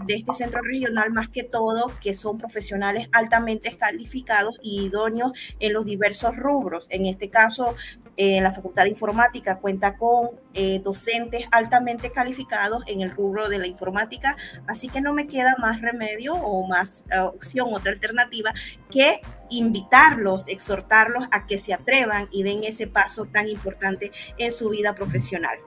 [0.05, 5.73] de este centro regional, más que todo, que son profesionales altamente calificados y idóneos en
[5.73, 6.87] los diversos rubros.
[6.89, 7.75] En este caso,
[8.17, 13.59] eh, la Facultad de Informática cuenta con eh, docentes altamente calificados en el rubro de
[13.59, 14.37] la informática,
[14.67, 18.53] así que no me queda más remedio o más eh, opción, otra alternativa,
[18.89, 24.69] que invitarlos, exhortarlos a que se atrevan y den ese paso tan importante en su
[24.69, 25.57] vida profesional.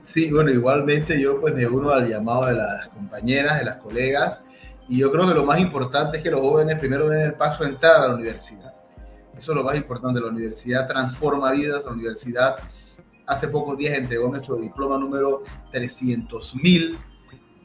[0.00, 4.42] Sí, bueno, igualmente yo pues me uno al llamado de las compañeras, de las colegas,
[4.88, 7.64] y yo creo que lo más importante es que los jóvenes primero den el paso
[7.64, 8.71] a entrar a la universidad.
[9.42, 12.54] Eso es lo más importante, la universidad transforma vidas, la universidad
[13.26, 16.96] hace pocos días entregó nuestro diploma número 300.000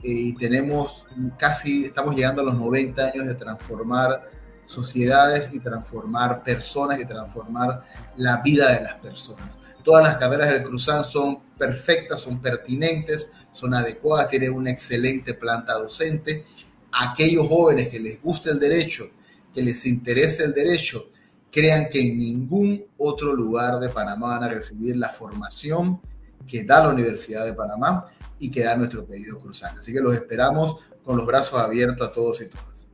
[0.01, 1.05] y tenemos
[1.38, 4.28] casi, estamos llegando a los 90 años de transformar
[4.65, 7.84] sociedades y transformar personas y transformar
[8.15, 9.55] la vida de las personas.
[9.84, 15.73] Todas las carreras del Cruzán son perfectas, son pertinentes, son adecuadas, tienen una excelente planta
[15.73, 16.43] docente.
[16.91, 19.11] Aquellos jóvenes que les guste el derecho,
[19.53, 21.11] que les interese el derecho,
[21.52, 26.02] crean que en ningún otro lugar de Panamá van a recibir la formación
[26.48, 28.06] que da la Universidad de Panamá
[28.39, 29.78] y que da nuestro querido Cruzán.
[29.78, 32.88] Así que los esperamos con los brazos abiertos a todos y todas.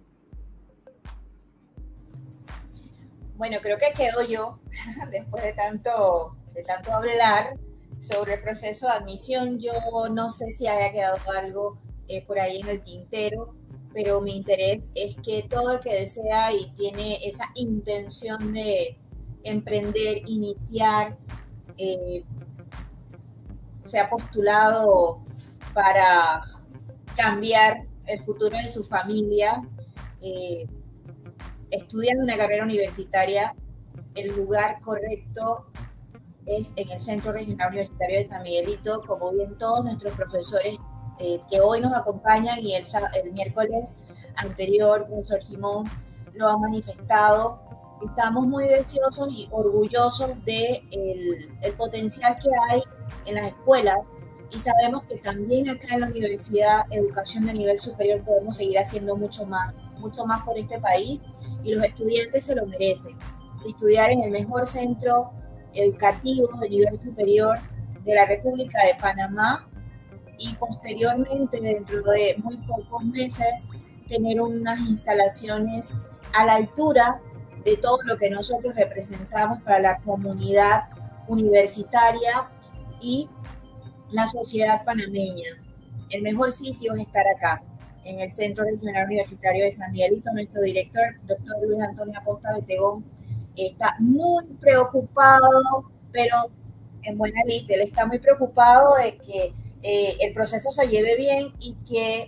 [3.36, 4.60] Bueno, creo que quedo yo
[5.12, 7.58] después de tanto de tanto hablar
[8.00, 9.74] sobre el proceso de admisión, yo
[10.12, 13.56] no sé si haya quedado algo eh, por ahí en el tintero,
[13.94, 18.98] pero mi interés es que todo el que desea y tiene esa intención de
[19.44, 21.18] emprender, iniciar,
[21.78, 22.24] eh,
[23.86, 25.22] se ha postulado
[25.74, 26.44] para
[27.16, 29.62] cambiar el futuro de su familia,
[30.22, 30.68] eh,
[32.22, 33.56] una carrera universitaria,
[34.16, 35.66] el lugar correcto
[36.46, 40.78] es en el Centro Regional Universitario de San Miguelito, como bien todos nuestros profesores
[41.24, 43.96] eh, que hoy nos acompañan y el, el miércoles
[44.36, 45.90] anterior, profesor Simón,
[46.34, 47.62] lo ha manifestado.
[48.06, 52.84] Estamos muy deseosos y orgullosos de el, el potencial que hay
[53.26, 54.00] en las escuelas
[54.52, 59.16] y sabemos que también acá en la universidad, educación de nivel superior, podemos seguir haciendo
[59.16, 61.22] mucho más, mucho más por este país
[61.64, 63.18] y los estudiantes se lo merecen.
[63.66, 65.32] Estudiar en el mejor centro
[65.74, 67.60] educativo de nivel superior
[68.04, 69.70] de la República de Panamá
[70.38, 73.68] y posteriormente, dentro de muy pocos meses,
[74.08, 75.94] tener unas instalaciones
[76.34, 77.20] a la altura
[77.64, 80.84] de todo lo que nosotros representamos para la comunidad
[81.28, 82.50] universitaria
[83.02, 83.30] y
[84.12, 85.62] la sociedad panameña.
[86.10, 87.62] El mejor sitio es estar acá,
[88.06, 90.32] en el Centro Regional Universitario de San Miguelito.
[90.34, 93.06] Nuestro director, doctor Luis Antonio Acosta Betegón,
[93.56, 96.36] está muy preocupado, pero
[97.04, 99.54] en buena lid, él está muy preocupado de que
[99.84, 102.22] eh, el proceso se lleve bien y que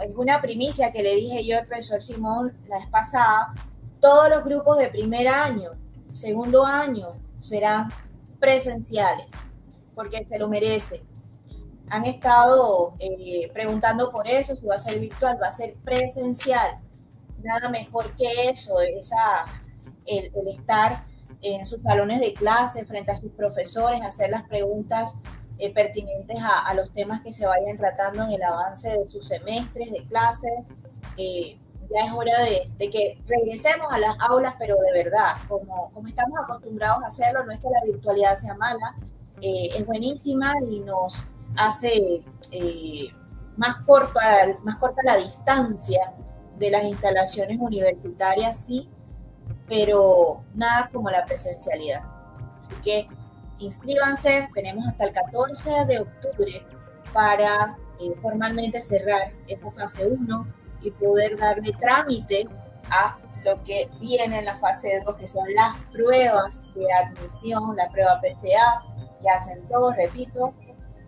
[0.00, 3.52] es una primicia que le dije yo al profesor Simón la vez pasada,
[4.00, 5.72] todos los grupos de primer año,
[6.12, 7.90] segundo año serán
[8.38, 9.32] presenciales,
[9.94, 11.02] porque se lo merece.
[11.90, 16.78] Han estado eh, preguntando por eso, si va a ser virtual, va a ser presencial.
[17.42, 19.46] Nada mejor que eso, esa
[20.06, 21.04] el, estar
[21.40, 25.14] en sus salones de clase frente a sus profesores, hacer las preguntas
[25.58, 29.90] eh, pertinentes a, los temas que se vayan tratando en el avance de sus semestres
[29.90, 30.48] de clase.
[31.16, 31.58] Eh,
[31.90, 36.38] ya es hora de, que regresemos a las aulas, pero de verdad, como, como estamos
[36.38, 38.94] acostumbrados a hacerlo, no es que la virtualidad sea mala,
[39.40, 41.24] eh, es buenísima y nos
[41.56, 42.22] hace
[43.56, 46.12] más, corta, más corta la distancia
[46.58, 48.88] de las instalaciones universitarias, sí,
[49.66, 52.02] pero nada como la presencialidad.
[52.60, 53.06] Así que
[53.58, 56.66] inscríbanse, tenemos hasta el 14 de octubre
[57.12, 60.46] para eh, formalmente cerrar esa fase 1
[60.82, 62.46] y poder darle trámite
[62.90, 67.88] a lo que viene en la fase 2, que son las pruebas de admisión, la
[67.90, 68.82] prueba PCA,
[69.20, 70.54] que hacen todos, repito,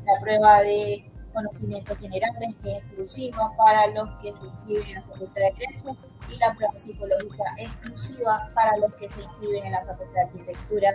[0.06, 5.02] la prueba de conocimientos generales, que es exclusiva para los que se inscriben en la
[5.02, 5.96] Facultad de Derecho,
[6.28, 10.94] y la prueba psicológica exclusiva para los que se inscriben en la Facultad de Arquitectura.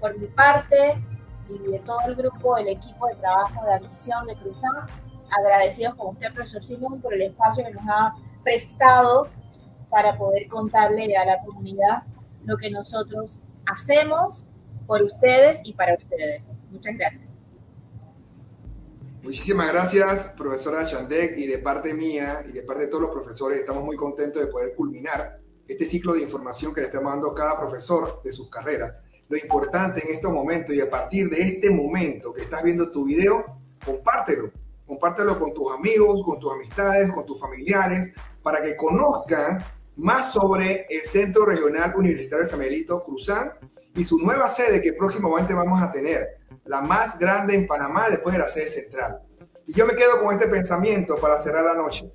[0.00, 1.02] Por mi parte
[1.48, 4.86] y de todo el grupo, el equipo de trabajo de admisión de Cruzán,
[5.30, 8.14] agradecidos con usted, profesor Simón, por el espacio que nos ha
[8.44, 9.28] prestado
[9.90, 12.02] para poder contarle a la comunidad
[12.44, 14.46] lo que nosotros hacemos
[14.86, 16.58] por ustedes y para ustedes.
[16.70, 17.26] Muchas gracias.
[19.22, 23.58] Muchísimas gracias, profesora Chandek, y de parte mía y de parte de todos los profesores,
[23.58, 27.34] estamos muy contentos de poder culminar este ciclo de información que le estamos dando a
[27.34, 29.02] cada profesor de sus carreras.
[29.28, 33.04] Lo importante en estos momentos y a partir de este momento que estás viendo tu
[33.04, 34.50] video, compártelo.
[34.86, 38.12] Compártelo con tus amigos, con tus amistades, con tus familiares,
[38.42, 39.64] para que conozcan
[39.96, 43.52] más sobre el Centro Regional Universitario de San Miguelito Cruzán
[43.94, 48.34] y su nueva sede que próximamente vamos a tener la más grande en Panamá después
[48.34, 49.22] de la sede central.
[49.66, 52.12] Y yo me quedo con este pensamiento para cerrar la noche.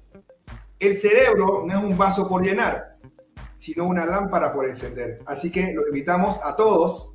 [0.79, 2.90] El cerebro no es un vaso por llenar,
[3.61, 5.21] sino una lámpara por encender.
[5.27, 7.13] Así que los invitamos a todos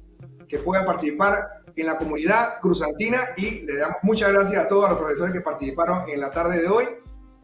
[0.48, 4.96] que puedan participar en la comunidad cruzantina y le damos muchas gracias a todos los
[4.96, 6.84] profesores que participaron en la tarde de hoy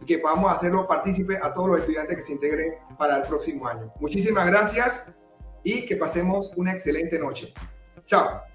[0.00, 3.66] y que podamos hacerlo partícipe a todos los estudiantes que se integren para el próximo
[3.66, 3.92] año.
[3.98, 5.10] Muchísimas gracias
[5.64, 7.52] y que pasemos una excelente noche.
[8.06, 8.51] Chao.